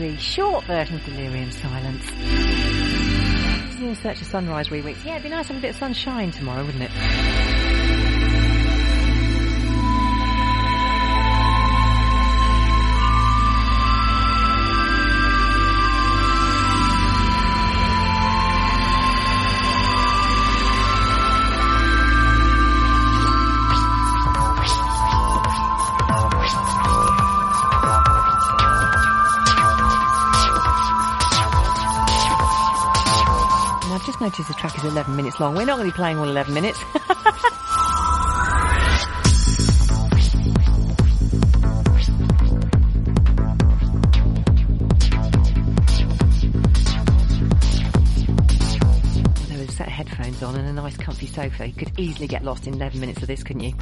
the 0.00 0.16
short 0.16 0.64
version 0.64 0.96
of 0.96 1.02
Delerium 1.02 1.52
Silence. 1.52 2.02
Search 4.00 4.20
of 4.22 4.26
sunrise 4.26 4.68
reweeks. 4.68 5.04
Yeah, 5.04 5.12
it'd 5.12 5.24
be 5.24 5.28
nice 5.28 5.48
to 5.48 5.52
have 5.52 5.60
a 5.60 5.62
bit 5.62 5.70
of 5.70 5.76
sunshine 5.76 6.30
tomorrow, 6.30 6.64
wouldn't 6.64 6.84
it? 6.84 6.90
11 34.90 35.14
minutes 35.14 35.38
long. 35.38 35.54
We're 35.54 35.64
not 35.64 35.78
going 35.78 35.88
to 35.88 35.94
be 35.94 35.96
playing 35.96 36.18
all 36.18 36.28
11 36.28 36.52
minutes. 36.52 36.78
With 49.48 49.68
a 49.68 49.72
set 49.72 49.88
headphones 49.88 50.42
on 50.42 50.56
and 50.56 50.68
a 50.68 50.72
nice 50.72 50.96
comfy 50.96 51.26
sofa, 51.26 51.68
you 51.68 51.72
could 51.72 51.92
easily 51.98 52.26
get 52.26 52.42
lost 52.42 52.66
in 52.66 52.74
11 52.74 52.98
minutes 52.98 53.22
of 53.22 53.28
this, 53.28 53.44
couldn't 53.44 53.62
you? 53.62 53.74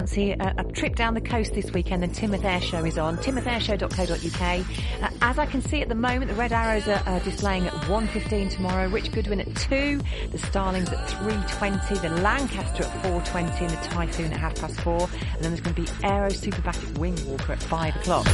A, 0.00 0.54
a 0.56 0.64
trip 0.72 0.96
down 0.96 1.12
the 1.12 1.20
coast 1.20 1.52
this 1.52 1.72
weekend, 1.72 2.02
then 2.02 2.10
Teignmouth 2.10 2.42
Air 2.42 2.62
Show 2.62 2.82
is 2.86 2.96
on. 2.96 3.18
TeignmouthAirShow.co.uk. 3.18 5.02
Uh, 5.02 5.10
as 5.20 5.38
I 5.38 5.44
can 5.44 5.60
see 5.60 5.82
at 5.82 5.90
the 5.90 5.94
moment, 5.94 6.30
the 6.30 6.36
Red 6.36 6.52
Arrows 6.52 6.88
are 6.88 7.02
uh, 7.04 7.18
displaying 7.18 7.66
at 7.66 7.74
1.15 7.84 8.50
tomorrow, 8.50 8.88
Rich 8.88 9.12
Goodwin 9.12 9.42
at 9.42 9.54
2, 9.56 10.00
the 10.32 10.38
Starlings 10.38 10.88
at 10.88 11.06
3.20, 11.08 12.00
the 12.00 12.08
Lancaster 12.22 12.84
at 12.84 13.02
4.20 13.02 13.60
and 13.60 13.70
the 13.70 13.76
Typhoon 13.88 14.32
at 14.32 14.40
half 14.40 14.54
past 14.54 14.80
4. 14.80 15.02
And 15.34 15.44
then 15.44 15.50
there's 15.52 15.60
going 15.60 15.74
to 15.74 15.82
be 15.82 15.88
Aero 16.02 16.30
Superbatic 16.30 16.96
Wing 16.96 17.18
Walker 17.26 17.52
at 17.52 17.62
5 17.62 17.96
o'clock. 17.96 18.26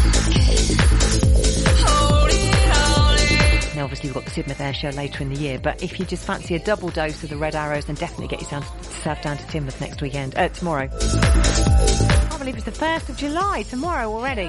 Obviously, 3.79 4.09
we've 4.09 4.15
got 4.15 4.25
the 4.25 4.31
Sidmouth 4.31 4.61
Air 4.61 4.75
Show 4.75 4.89
later 4.91 5.23
in 5.23 5.29
the 5.29 5.39
year, 5.39 5.59
but 5.59 5.83
if 5.83 5.99
you 5.99 6.07
just 6.07 6.25
fancy 6.27 6.55
a 6.55 6.59
double 6.59 6.89
dose 6.89 7.23
of 7.23 7.31
the 7.31 7.37
Red 7.37 7.55
Arrows, 7.55 7.85
then 7.85 7.97
definitely 7.97 8.29
get 8.29 8.41
yourself 8.41 8.65
down 9.23 9.37
to 9.37 9.45
Teignmouth 9.45 9.81
next 9.81 10.01
weekend, 10.01 10.35
uh, 10.37 10.49
tomorrow. 10.49 10.89
I 10.93 12.37
believe 12.39 12.57
it's 12.57 12.65
the 12.65 12.73
1st 12.73 13.09
of 13.11 13.17
July, 13.17 13.63
tomorrow 13.63 14.13
already. 14.13 14.47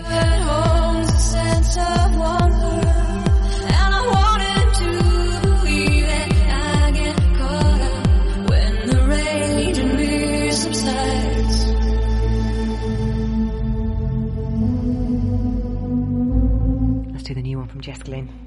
Let's 17.11 17.23
do 17.23 17.33
the 17.33 17.41
new 17.41 17.57
one 17.57 17.67
from 17.67 17.81
Jess 17.81 18.01
Glynne. 18.03 18.46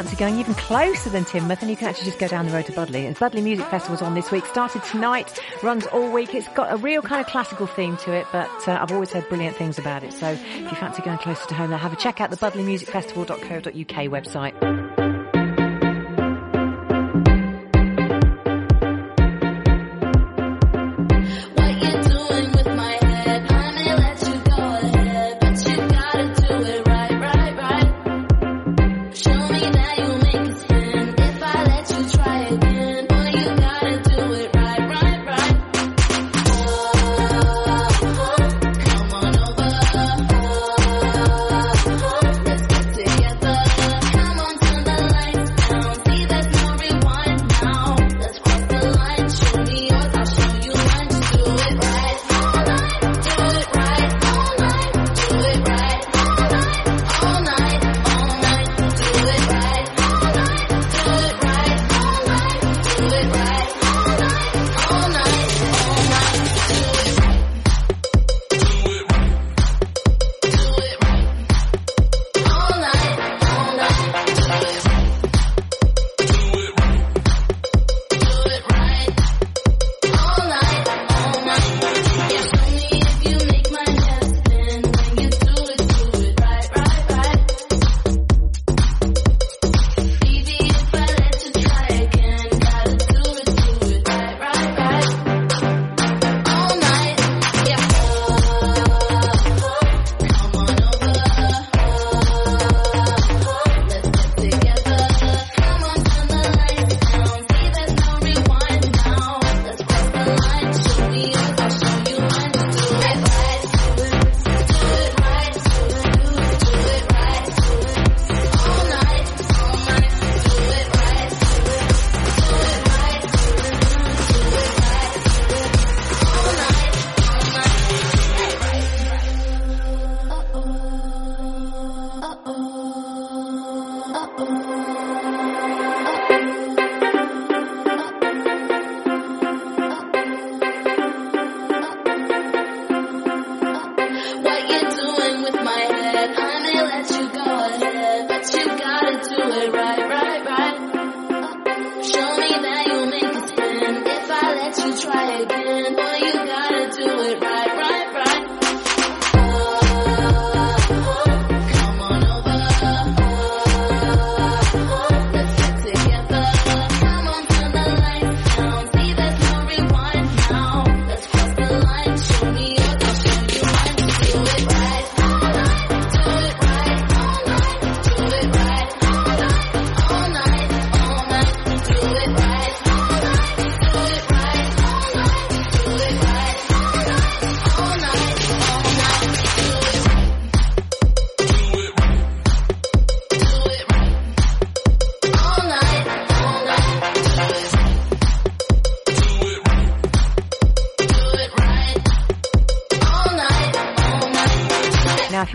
Fancy 0.00 0.16
going 0.16 0.38
even 0.38 0.54
closer 0.54 1.10
than 1.10 1.26
Teignmouth, 1.26 1.60
and 1.60 1.68
you 1.68 1.76
can 1.76 1.86
actually 1.86 2.06
just 2.06 2.18
go 2.18 2.26
down 2.26 2.46
the 2.46 2.52
road 2.52 2.64
to 2.64 2.72
Budleigh. 2.72 3.06
And 3.06 3.14
Budleigh 3.14 3.42
Music 3.42 3.66
Festival's 3.66 4.00
on 4.00 4.14
this 4.14 4.30
week. 4.30 4.46
Started 4.46 4.82
tonight, 4.84 5.38
runs 5.62 5.84
all 5.88 6.10
week. 6.10 6.34
It's 6.34 6.48
got 6.48 6.72
a 6.72 6.78
real 6.78 7.02
kind 7.02 7.20
of 7.20 7.26
classical 7.26 7.66
theme 7.66 7.98
to 7.98 8.12
it, 8.14 8.26
but 8.32 8.48
uh, 8.66 8.78
I've 8.80 8.92
always 8.92 9.12
heard 9.12 9.28
brilliant 9.28 9.56
things 9.56 9.78
about 9.78 10.02
it. 10.02 10.14
So 10.14 10.30
if 10.30 10.58
you 10.58 10.70
fancy 10.70 11.02
going 11.02 11.18
closer 11.18 11.46
to 11.48 11.54
home, 11.54 11.68
then 11.68 11.78
have 11.78 11.92
a 11.92 11.96
check 11.96 12.22
out 12.22 12.30
the 12.30 12.38
budleighmusicfestival.co.uk 12.38 13.64
website. 14.08 14.79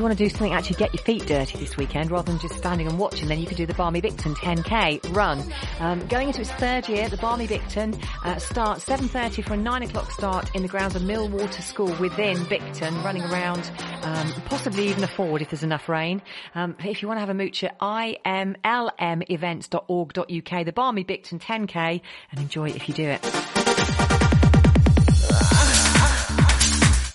Want 0.05 0.15
to 0.15 0.23
do 0.23 0.29
something 0.29 0.53
actually 0.53 0.75
get 0.75 0.93
your 0.93 1.01
feet 1.01 1.25
dirty 1.25 1.57
this 1.57 1.77
weekend 1.77 2.11
rather 2.11 2.31
than 2.31 2.39
just 2.39 2.53
standing 2.55 2.87
and 2.87 2.99
watching, 2.99 3.27
then 3.27 3.39
you 3.39 3.47
can 3.47 3.57
do 3.57 3.65
the 3.65 3.73
Barmy 3.73 4.01
Bicton 4.01 4.35
10k 4.35 5.15
run. 5.15 5.43
Um, 5.79 6.05
going 6.07 6.27
into 6.27 6.41
its 6.41 6.51
third 6.51 6.87
year, 6.87 7.09
the 7.09 7.17
Barmy 7.17 7.47
Bicton 7.47 7.99
uh, 8.23 8.37
starts 8.37 8.85
7.30 8.85 9.43
for 9.43 9.55
a 9.55 9.57
9 9.57 9.81
o'clock 9.81 10.11
start 10.11 10.51
in 10.53 10.61
the 10.61 10.67
grounds 10.67 10.95
of 10.95 11.01
Millwater 11.01 11.63
School 11.63 11.91
within 11.99 12.37
Bicton, 12.45 13.03
running 13.03 13.23
around, 13.23 13.71
um, 14.03 14.31
possibly 14.45 14.89
even 14.89 15.03
a 15.03 15.07
Ford 15.07 15.41
if 15.41 15.49
there's 15.49 15.63
enough 15.63 15.89
rain. 15.89 16.21
Um, 16.53 16.75
if 16.83 17.01
you 17.01 17.07
want 17.07 17.17
to 17.17 17.21
have 17.21 17.29
a 17.29 17.33
mooch 17.33 17.63
at 17.63 17.79
imlmevents.org.uk, 17.79 20.65
the 20.65 20.71
Barmy 20.71 21.03
Bicton 21.03 21.41
10k, 21.41 22.01
and 22.31 22.39
enjoy 22.39 22.69
it 22.69 22.75
if 22.75 22.87
you 22.87 22.93
do 22.93 23.09
it. 23.09 24.24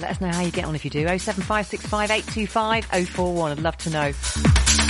Let 0.00 0.10
us 0.10 0.20
know 0.20 0.28
how 0.28 0.40
you 0.40 0.50
get 0.50 0.64
on 0.64 0.74
if 0.74 0.84
you 0.84 0.90
do. 0.90 1.00
07565 1.06 2.10
825 2.10 2.84
041. 3.10 3.52
I'd 3.52 3.58
love 3.60 3.76
to 3.78 3.90
know. 3.90 4.89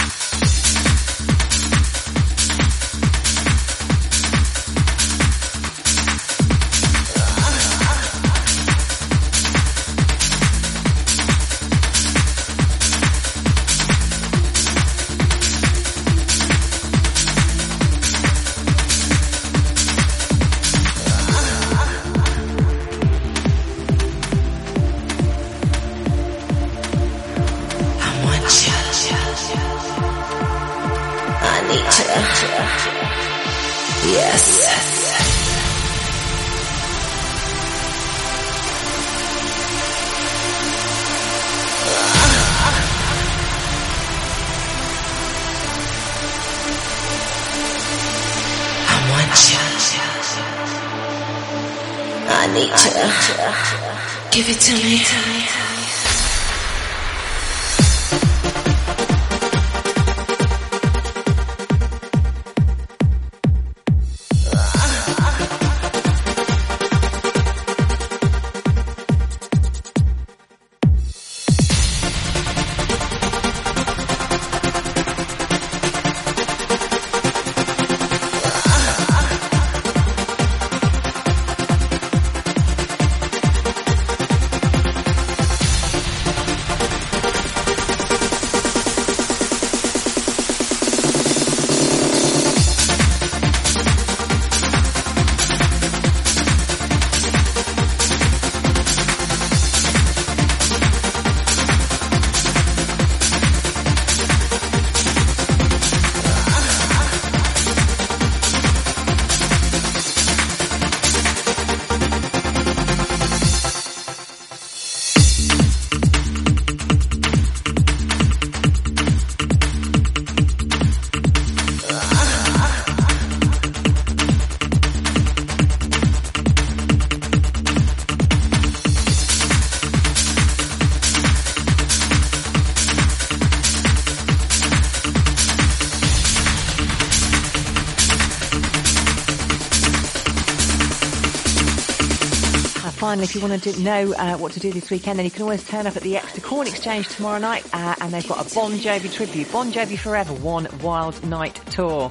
Finally, 143.21 143.29
if 143.29 143.35
you 143.35 143.49
want 143.51 143.63
to 143.63 143.83
know 143.83 144.15
uh, 144.15 144.39
what 144.39 144.53
to 144.53 144.61
do 144.61 144.73
this 144.73 144.89
weekend, 144.89 145.19
then 145.19 145.27
you 145.27 145.31
can 145.31 145.43
always 145.43 145.63
turn 145.63 145.87
up 145.87 145.95
at 145.95 146.03
the 146.03 146.17
Exeter 146.17 146.41
Corn 146.41 146.67
Exchange 146.67 147.07
tomorrow 147.09 147.39
night, 147.39 147.67
uh, 147.75 147.95
and 148.01 148.15
they've 148.15 148.27
got 148.27 148.41
a 148.51 148.55
Bon 148.55 148.73
Jovi 148.73 149.13
tribute, 149.13 149.53
Bon 149.53 149.71
Jovi 149.71 149.99
Forever, 149.99 150.33
one 150.33 150.67
wild 150.83 151.23
night 151.25 151.61
tour. 151.71 152.11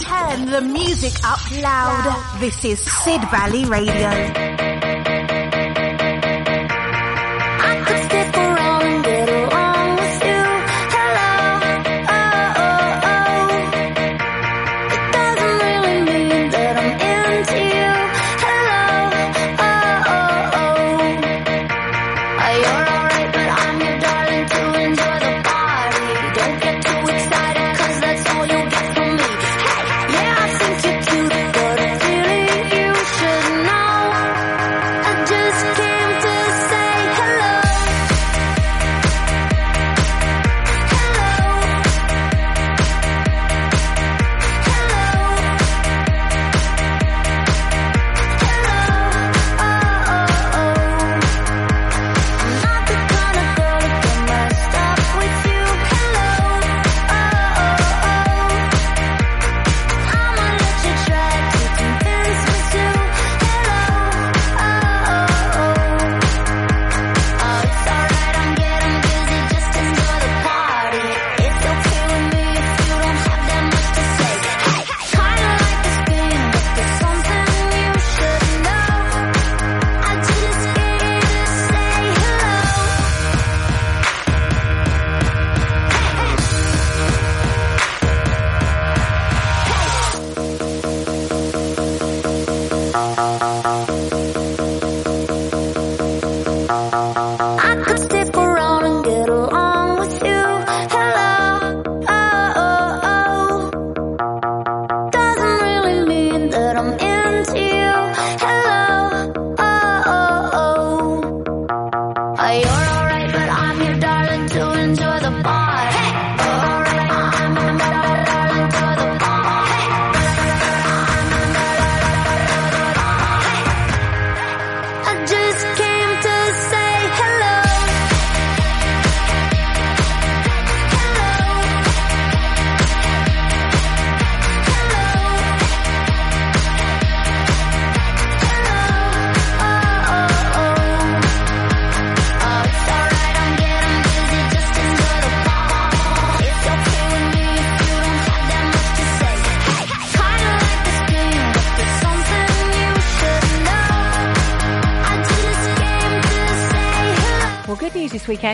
Turn 0.00 0.46
the 0.46 0.60
music 0.60 1.12
up 1.24 1.38
loud. 1.52 2.40
This 2.40 2.64
is 2.64 2.80
Sid 2.80 3.20
Valley 3.30 3.64
Radio. 3.66 4.49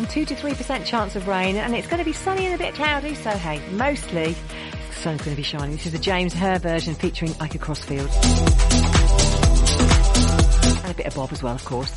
Weekend, 0.00 0.10
2 0.10 0.34
to 0.34 0.34
3% 0.34 0.84
chance 0.84 1.16
of 1.16 1.26
rain, 1.28 1.56
and 1.56 1.74
it's 1.74 1.86
going 1.86 1.98
to 1.98 2.04
be 2.04 2.12
sunny 2.12 2.46
and 2.46 2.54
a 2.54 2.58
bit 2.58 2.74
cloudy, 2.74 3.14
so 3.14 3.30
hey, 3.30 3.60
mostly 3.70 4.34
the 4.34 4.94
sun's 4.94 5.22
going 5.22 5.34
to 5.34 5.36
be 5.36 5.42
shining. 5.42 5.72
This 5.72 5.86
is 5.86 5.92
the 5.92 5.98
James 5.98 6.34
Hurr 6.34 6.58
version 6.58 6.94
featuring 6.94 7.34
Ike 7.40 7.60
Crossfield. 7.60 8.10
And 10.82 10.90
a 10.90 10.94
bit 10.94 11.06
of 11.06 11.14
Bob 11.14 11.32
as 11.32 11.42
well, 11.42 11.54
of 11.54 11.64
course. 11.64 11.92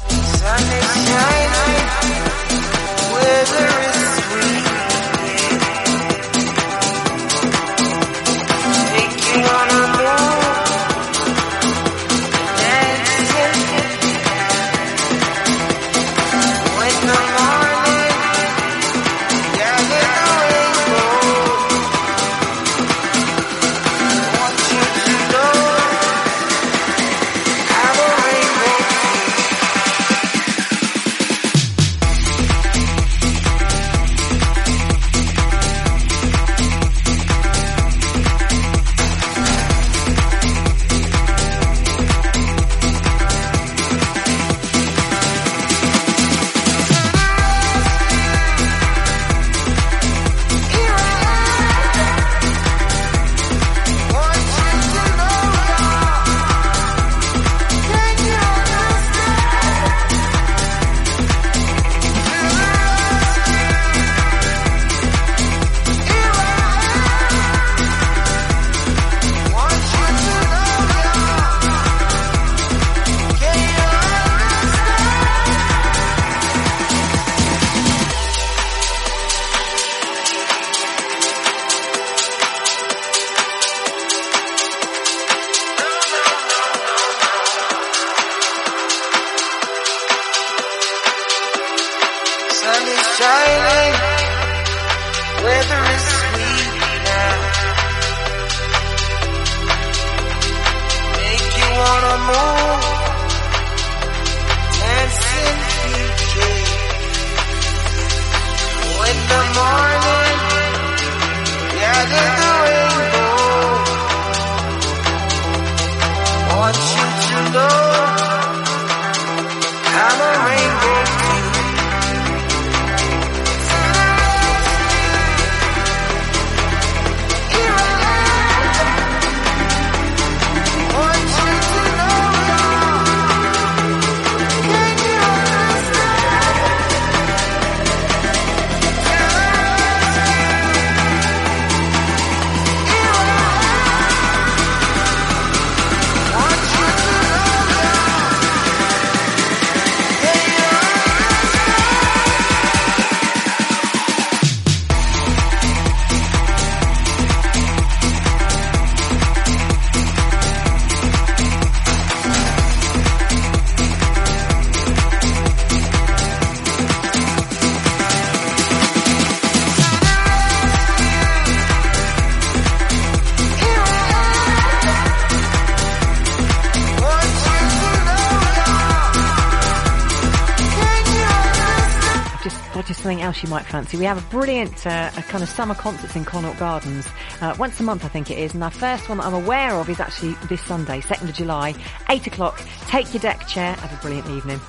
Else 183.30 183.44
you 183.44 183.50
might 183.50 183.66
fancy. 183.66 183.96
We 183.96 184.06
have 184.06 184.18
a 184.18 184.28
brilliant 184.32 184.88
uh, 184.88 185.12
a 185.16 185.22
kind 185.22 185.44
of 185.44 185.50
summer 185.50 185.76
concerts 185.76 186.16
in 186.16 186.26
Connaught 186.26 186.58
Gardens 186.58 187.08
uh, 187.42 187.56
once 187.60 187.80
a 187.80 187.84
month, 187.84 188.04
I 188.04 188.08
think 188.08 188.32
it 188.32 188.40
is. 188.40 188.56
And 188.56 188.64
our 188.64 188.72
first 188.72 189.08
one 189.08 189.20
that 189.20 189.28
I'm 189.28 189.36
aware 189.36 189.76
of 189.76 189.88
is 189.88 190.00
actually 190.00 190.34
this 190.48 190.62
Sunday, 190.62 191.00
2nd 191.00 191.30
of 191.30 191.36
July, 191.36 191.76
8 192.10 192.26
o'clock. 192.26 192.60
Take 192.88 193.14
your 193.14 193.22
deck 193.22 193.48
chair. 193.48 193.74
Have 193.74 193.94
a 193.94 194.02
brilliant 194.02 194.28
evening. 194.30 194.60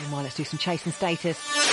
Meanwhile, 0.00 0.22
let's 0.22 0.36
do 0.36 0.44
some 0.44 0.58
chasing 0.58 0.92
status. 0.92 1.63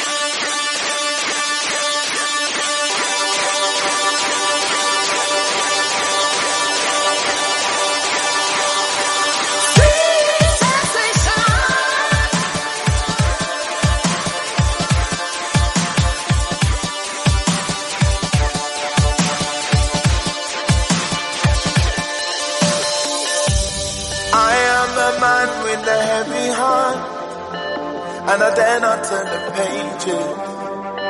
And 28.31 28.41
I 28.43 28.55
dare 28.55 28.79
not 28.79 29.03
turn 29.03 29.25
the 29.27 29.41
pages. 29.59 30.27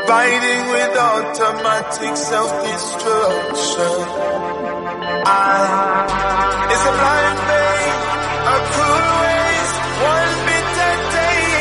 Fighting 0.10 0.64
with 0.73 0.93
automatic 0.98 2.18
self-destruction. 2.18 3.98
I, 5.30 5.61
it's 6.73 6.85
a 6.89 6.93
blind 6.99 7.39
faith, 7.48 8.02
a 8.53 8.57
cruel 8.73 9.10
waste, 9.22 9.77
one 10.10 10.34
bitter 10.48 10.95
day. 11.14 11.53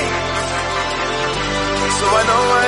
So 1.99 2.07
I 2.09 2.23
know 2.31 2.43
I 2.57 2.60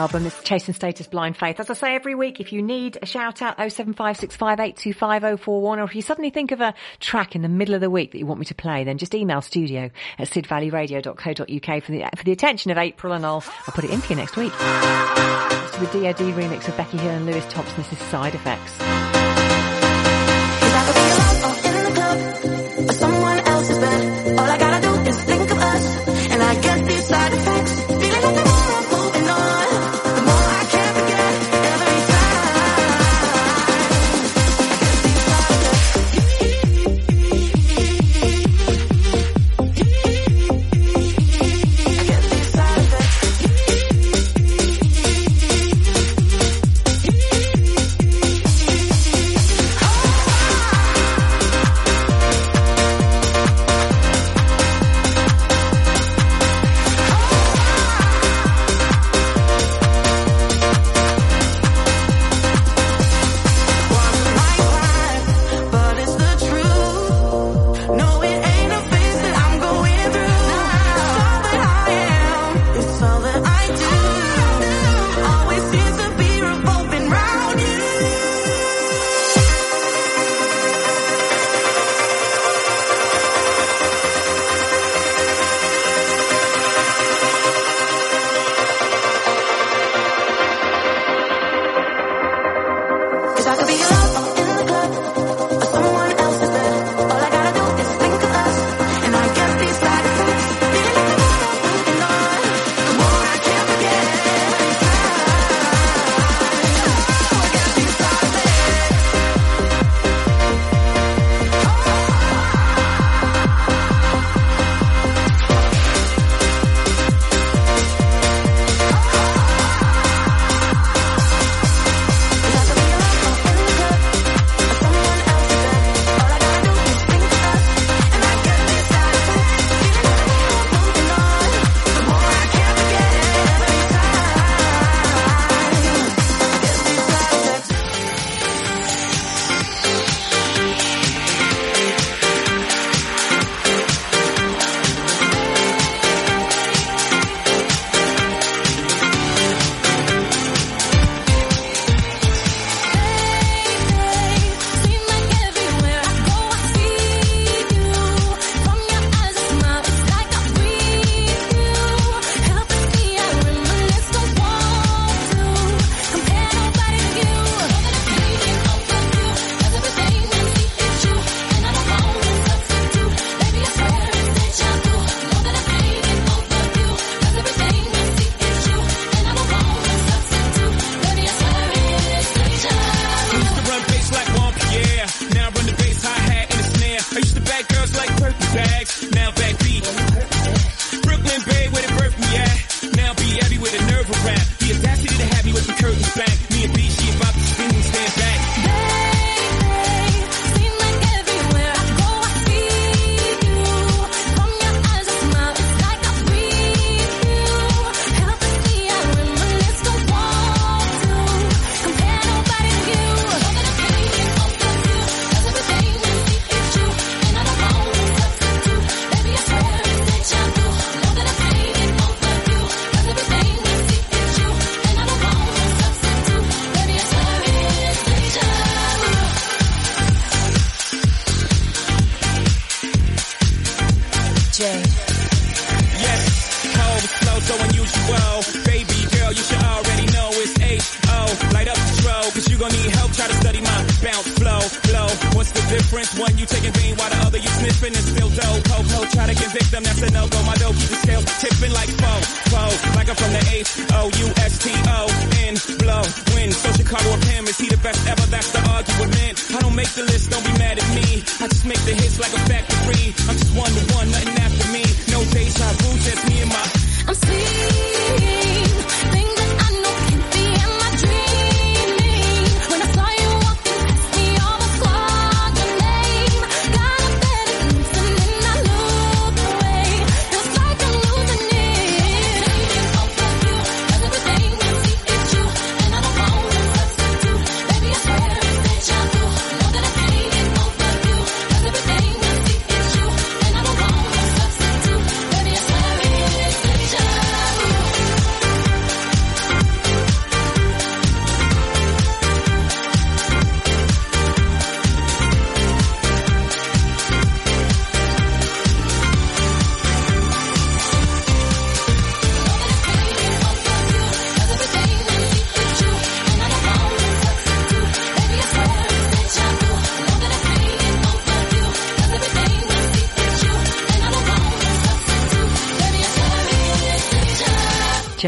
album 0.00 0.24
is 0.24 0.34
Chasing 0.44 0.72
Status 0.72 1.06
Blind 1.06 1.36
Faith. 1.36 1.60
As 1.60 1.68
I 1.68 1.74
say 1.74 1.94
every 1.94 2.14
week, 2.14 2.40
if 2.40 2.54
you 2.54 2.62
need 2.62 2.96
a 3.02 3.06
shout 3.06 3.42
out, 3.42 3.58
07565825041, 3.58 5.46
or 5.46 5.82
if 5.82 5.94
you 5.94 6.00
suddenly 6.00 6.30
think 6.30 6.52
of 6.52 6.62
a 6.62 6.72
track 7.00 7.36
in 7.36 7.42
the 7.42 7.50
middle 7.50 7.74
of 7.74 7.82
the 7.82 7.90
week 7.90 8.12
that 8.12 8.18
you 8.18 8.24
want 8.24 8.40
me 8.40 8.46
to 8.46 8.54
play, 8.54 8.82
then 8.82 8.96
just 8.96 9.14
email 9.14 9.42
studio 9.42 9.90
at 10.18 10.28
sidvalleyradio.co.uk 10.28 11.82
for 11.82 11.92
the, 11.92 12.08
for 12.16 12.24
the 12.24 12.32
attention 12.32 12.70
of 12.70 12.78
April 12.78 13.12
and 13.12 13.26
I'll, 13.26 13.44
I'll 13.66 13.74
put 13.74 13.84
it 13.84 13.90
in 13.90 14.00
for 14.00 14.14
you 14.14 14.16
next 14.16 14.38
week. 14.38 14.52
It's 14.54 15.78
the 15.78 16.00
DOD 16.00 16.34
remix 16.34 16.66
of 16.66 16.78
Becky 16.78 16.96
Hill 16.96 17.10
and 17.10 17.26
Lewis 17.26 17.44
Thompson. 17.50 17.76
This 17.76 17.92
is 17.92 17.98
Side 17.98 18.34
Effects. 18.34 19.19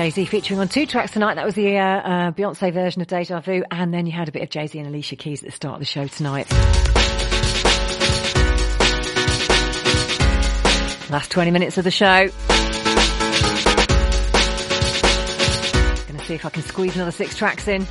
Jay 0.03 0.11
Z 0.11 0.25
featuring 0.25 0.59
on 0.59 0.67
two 0.67 0.85
tracks 0.85 1.13
tonight. 1.13 1.35
That 1.35 1.45
was 1.45 1.55
the 1.55 1.79
uh, 1.79 1.85
uh, 1.85 2.31
Beyonce 2.33 2.73
version 2.73 3.03
of 3.03 3.07
Deja 3.07 3.39
Vu, 3.39 3.63
and 3.71 3.95
then 3.95 4.05
you 4.05 4.11
had 4.11 4.29
a 4.29 4.33
bit 4.33 4.43
of 4.43 4.51
Jay 4.51 4.67
Z 4.67 4.77
and 4.77 4.89
Alicia 4.89 5.15
Keys 5.15 5.45
at 5.45 5.47
the 5.51 5.53
start 5.53 5.75
of 5.75 5.79
the 5.79 5.85
show 5.85 6.09
tonight. 6.09 6.51
Last 11.09 11.31
20 11.31 11.53
minutes 11.53 11.79
of 11.79 11.85
the 11.85 11.93
show. 11.93 12.27
Gonna 16.09 16.25
see 16.25 16.35
if 16.35 16.45
I 16.45 16.51
can 16.51 16.65
squeeze 16.65 16.97
another 16.97 17.13
six 17.13 17.37
tracks 17.37 17.69
in. 17.69 17.87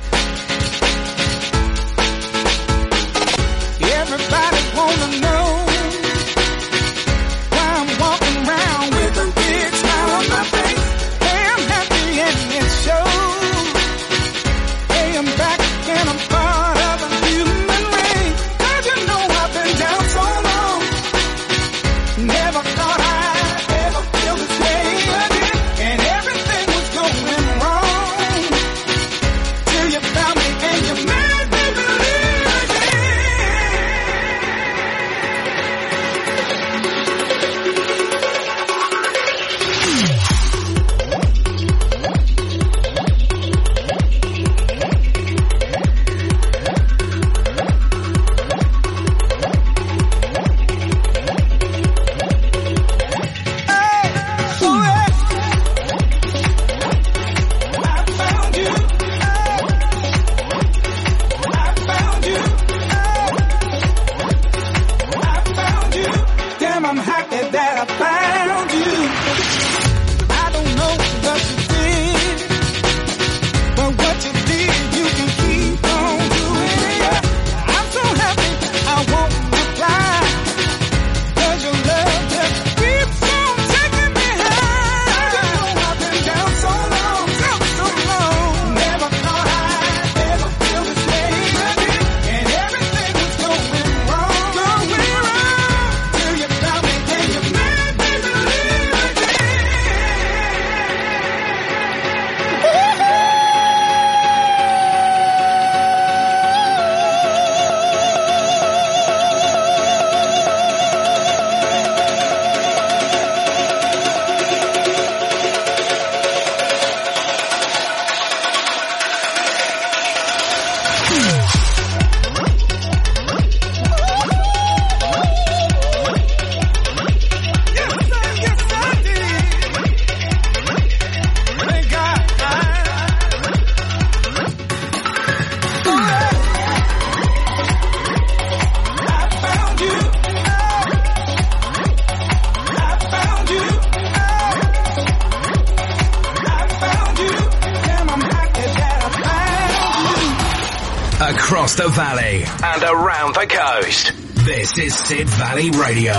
Valley 155.20 155.70
Radio. 155.70 156.12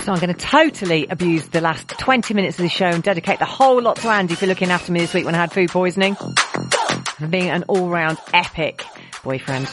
So 0.00 0.12
I'm 0.12 0.18
going 0.18 0.32
to 0.32 0.34
totally 0.34 1.06
abuse 1.08 1.46
the 1.48 1.60
last 1.60 1.88
20 1.88 2.32
minutes 2.32 2.58
of 2.58 2.62
the 2.62 2.70
show 2.70 2.86
and 2.86 3.02
dedicate 3.02 3.38
the 3.38 3.44
whole 3.44 3.82
lot 3.82 3.96
to 3.96 4.08
Andy 4.08 4.34
for 4.34 4.46
looking 4.46 4.70
after 4.70 4.92
me 4.92 5.00
this 5.00 5.12
week 5.12 5.26
when 5.26 5.34
I 5.34 5.38
had 5.38 5.52
food 5.52 5.68
poisoning. 5.68 6.14
For 6.14 7.26
being 7.26 7.50
an 7.50 7.64
all-round 7.68 8.16
epic 8.32 8.82
boyfriend. 9.22 9.68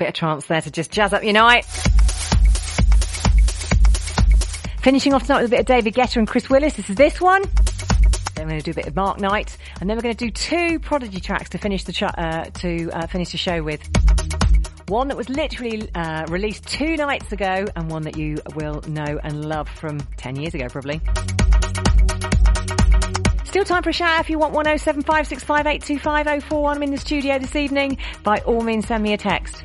Bit 0.00 0.08
of 0.08 0.14
trance 0.14 0.46
there 0.46 0.62
to 0.62 0.70
just 0.70 0.90
jazz 0.90 1.12
up 1.12 1.22
your 1.22 1.34
night. 1.34 1.66
Finishing 4.82 5.12
off 5.12 5.26
tonight 5.26 5.42
with 5.42 5.52
a 5.52 5.56
bit 5.56 5.60
of 5.60 5.66
David 5.66 5.92
Guetta 5.94 6.16
and 6.16 6.26
Chris 6.26 6.48
Willis. 6.48 6.72
This 6.74 6.88
is 6.88 6.96
this 6.96 7.20
one. 7.20 7.42
Then 8.34 8.46
we're 8.46 8.52
going 8.52 8.60
to 8.60 8.64
do 8.64 8.70
a 8.70 8.74
bit 8.74 8.86
of 8.86 8.96
Mark 8.96 9.20
Knight, 9.20 9.58
and 9.78 9.90
then 9.90 9.98
we're 9.98 10.02
going 10.02 10.16
to 10.16 10.24
do 10.24 10.30
two 10.30 10.78
Prodigy 10.78 11.20
tracks 11.20 11.50
to 11.50 11.58
finish 11.58 11.84
the 11.84 11.92
ch- 11.92 12.02
uh, 12.02 12.44
to 12.44 12.90
uh, 12.92 13.06
finish 13.08 13.32
the 13.32 13.36
show 13.36 13.62
with. 13.62 13.82
One 14.88 15.08
that 15.08 15.18
was 15.18 15.28
literally 15.28 15.86
uh, 15.94 16.24
released 16.28 16.66
two 16.66 16.96
nights 16.96 17.30
ago, 17.30 17.66
and 17.76 17.90
one 17.90 18.04
that 18.04 18.16
you 18.16 18.38
will 18.54 18.80
know 18.88 19.20
and 19.22 19.44
love 19.44 19.68
from 19.68 20.00
ten 20.16 20.34
years 20.36 20.54
ago, 20.54 20.70
probably. 20.70 21.02
Still 23.44 23.64
time 23.64 23.82
for 23.82 23.90
a 23.90 23.92
shout 23.92 24.20
if 24.20 24.30
you 24.30 24.38
want 24.38 24.54
107565825041. 24.54 26.76
I'm 26.76 26.82
in 26.84 26.92
the 26.92 26.98
studio 26.98 27.38
this 27.38 27.54
evening. 27.56 27.98
By 28.22 28.38
all 28.46 28.62
means, 28.62 28.86
send 28.86 29.02
me 29.02 29.12
a 29.12 29.18
text. 29.18 29.62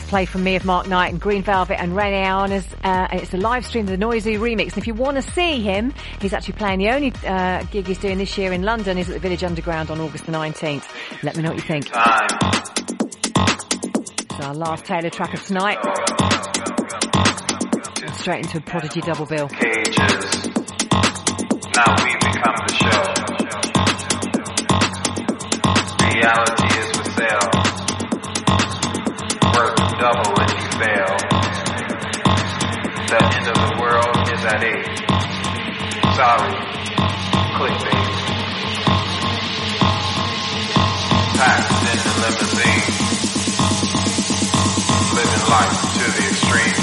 First 0.00 0.08
play 0.10 0.26
from 0.26 0.44
me 0.44 0.56
of 0.56 0.64
Mark 0.66 0.86
Knight 0.88 1.10
and 1.10 1.18
Green 1.18 1.42
Velvet 1.42 1.80
and 1.80 1.96
Rene 1.96 2.22
Arnas. 2.22 2.66
Uh, 2.84 3.08
it's 3.12 3.32
a 3.32 3.38
live 3.38 3.64
stream 3.64 3.86
of 3.86 3.90
the 3.90 3.96
Noisy 3.96 4.34
remix. 4.34 4.74
And 4.74 4.78
if 4.78 4.86
you 4.86 4.92
want 4.92 5.16
to 5.16 5.22
see 5.22 5.62
him, 5.62 5.94
he's 6.20 6.34
actually 6.34 6.52
playing 6.52 6.80
the 6.80 6.90
only 6.90 7.14
uh, 7.26 7.62
gig 7.70 7.86
he's 7.86 7.96
doing 7.96 8.18
this 8.18 8.36
year 8.36 8.52
in 8.52 8.62
London 8.62 8.98
is 8.98 9.08
at 9.08 9.14
the 9.14 9.20
Village 9.20 9.42
Underground 9.42 9.90
on 9.90 9.98
August 9.98 10.26
the 10.26 10.32
19th. 10.32 10.84
Let 11.22 11.34
me 11.34 11.42
know 11.42 11.48
what 11.52 11.56
you 11.56 11.62
think. 11.62 11.86
It's 14.20 14.40
our 14.44 14.54
last 14.54 14.84
Taylor 14.84 15.08
track 15.08 15.32
of 15.32 15.42
tonight. 15.42 15.78
Straight 18.16 18.44
into 18.44 18.58
a 18.58 18.60
Prodigy 18.60 19.00
double 19.00 19.24
bill. 19.24 19.48
cages. 19.48 20.46
Now 21.74 21.96
we 22.04 22.12
become 22.20 22.56
the 22.66 22.72
show. 22.74 23.00
Reality 26.04 26.65
double 30.06 30.38
if 30.38 30.50
you 30.54 30.70
fail. 30.78 31.12
The 33.10 33.18
end 33.34 33.46
of 33.50 33.56
the 33.58 33.72
world 33.82 34.22
is 34.30 34.42
at 34.46 34.62
eight. 34.62 34.86
Sorry, 36.14 36.54
clickbait. 37.58 38.06
Packed 41.38 41.82
in 41.90 41.98
the 42.06 42.14
limousine. 42.22 42.86
Living 45.18 45.44
life 45.50 45.78
to 45.98 46.06
the 46.14 46.24
extreme 46.30 46.76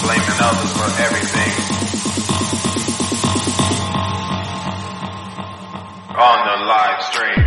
blaming 0.00 0.40
others 0.48 0.72
for 0.78 0.88
everything. 1.04 1.52
On 6.16 6.38
the 6.48 6.56
live 6.64 7.02
stream. 7.02 7.39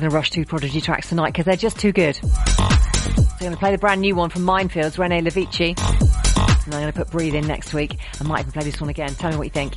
Going 0.00 0.08
to 0.12 0.16
rush 0.16 0.30
two 0.30 0.46
Prodigy 0.46 0.80
tracks 0.80 1.10
tonight 1.10 1.34
because 1.34 1.44
they're 1.44 1.56
just 1.56 1.78
too 1.78 1.92
good. 1.92 2.16
So 2.16 2.24
I'm 2.26 3.36
going 3.38 3.52
to 3.52 3.58
play 3.58 3.72
the 3.72 3.76
brand 3.76 4.00
new 4.00 4.14
one 4.14 4.30
from 4.30 4.46
Minefields, 4.46 4.96
Rene 4.96 5.20
LaVice. 5.20 5.78
And 5.78 6.74
I'm 6.74 6.80
going 6.80 6.86
to 6.90 6.92
put 6.94 7.10
Breathe 7.10 7.34
in 7.34 7.46
next 7.46 7.74
week. 7.74 7.98
I 8.18 8.24
might 8.24 8.40
even 8.40 8.52
play 8.52 8.64
this 8.64 8.80
one 8.80 8.88
again. 8.88 9.14
Tell 9.14 9.30
me 9.30 9.36
what 9.36 9.44
you 9.44 9.50
think. 9.50 9.74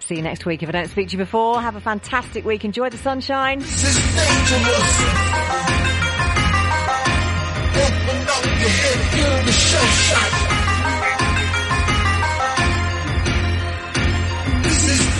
See 0.00 0.14
you 0.14 0.22
next 0.22 0.46
week. 0.46 0.62
If 0.62 0.70
I 0.70 0.72
don't 0.72 0.88
speak 0.88 1.08
to 1.08 1.12
you 1.12 1.18
before, 1.18 1.60
have 1.60 1.76
a 1.76 1.80
fantastic 1.82 2.46
week. 2.46 2.64
Enjoy 2.64 2.88
the 2.88 2.96
sunshine. 2.96 3.58
This 3.58 3.84
is 3.84 3.96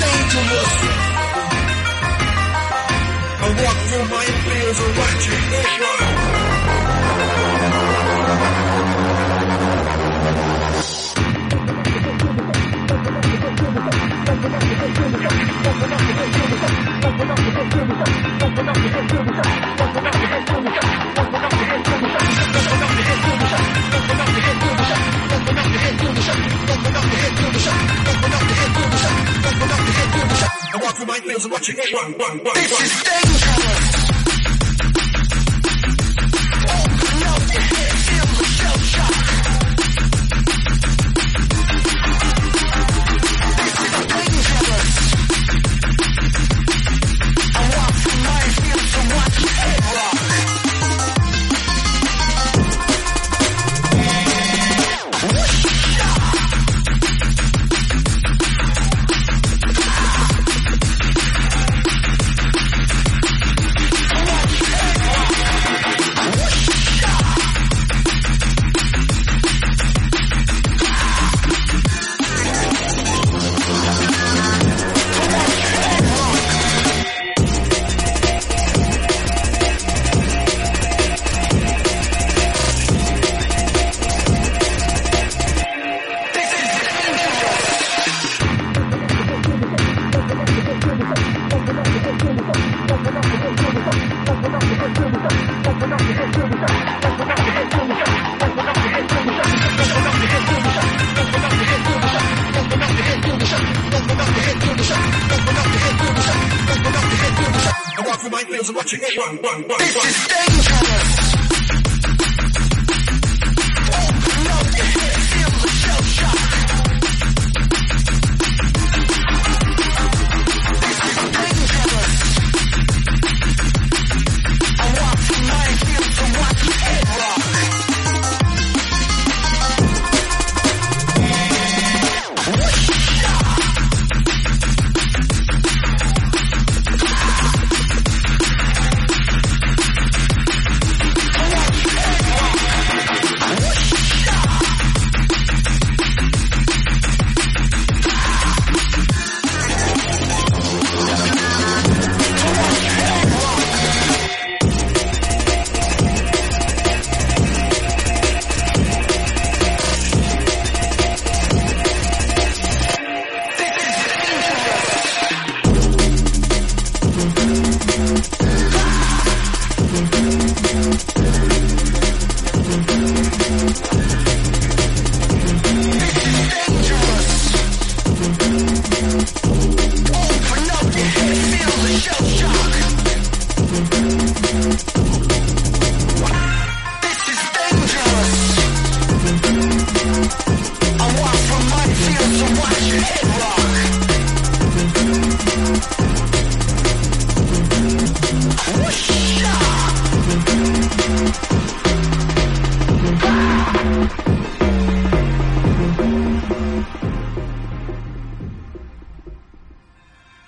dangerous. 0.00 1.05
I 3.46 3.48
walk 3.48 3.76
through 3.86 4.08
my 4.10 4.24
fears 4.24 4.80
and 4.80 4.98
watch 4.98 5.26
you 5.28 5.32
show. 5.32 5.96
This 32.54 32.80
is 32.80 33.02
dangerous. 33.02 33.95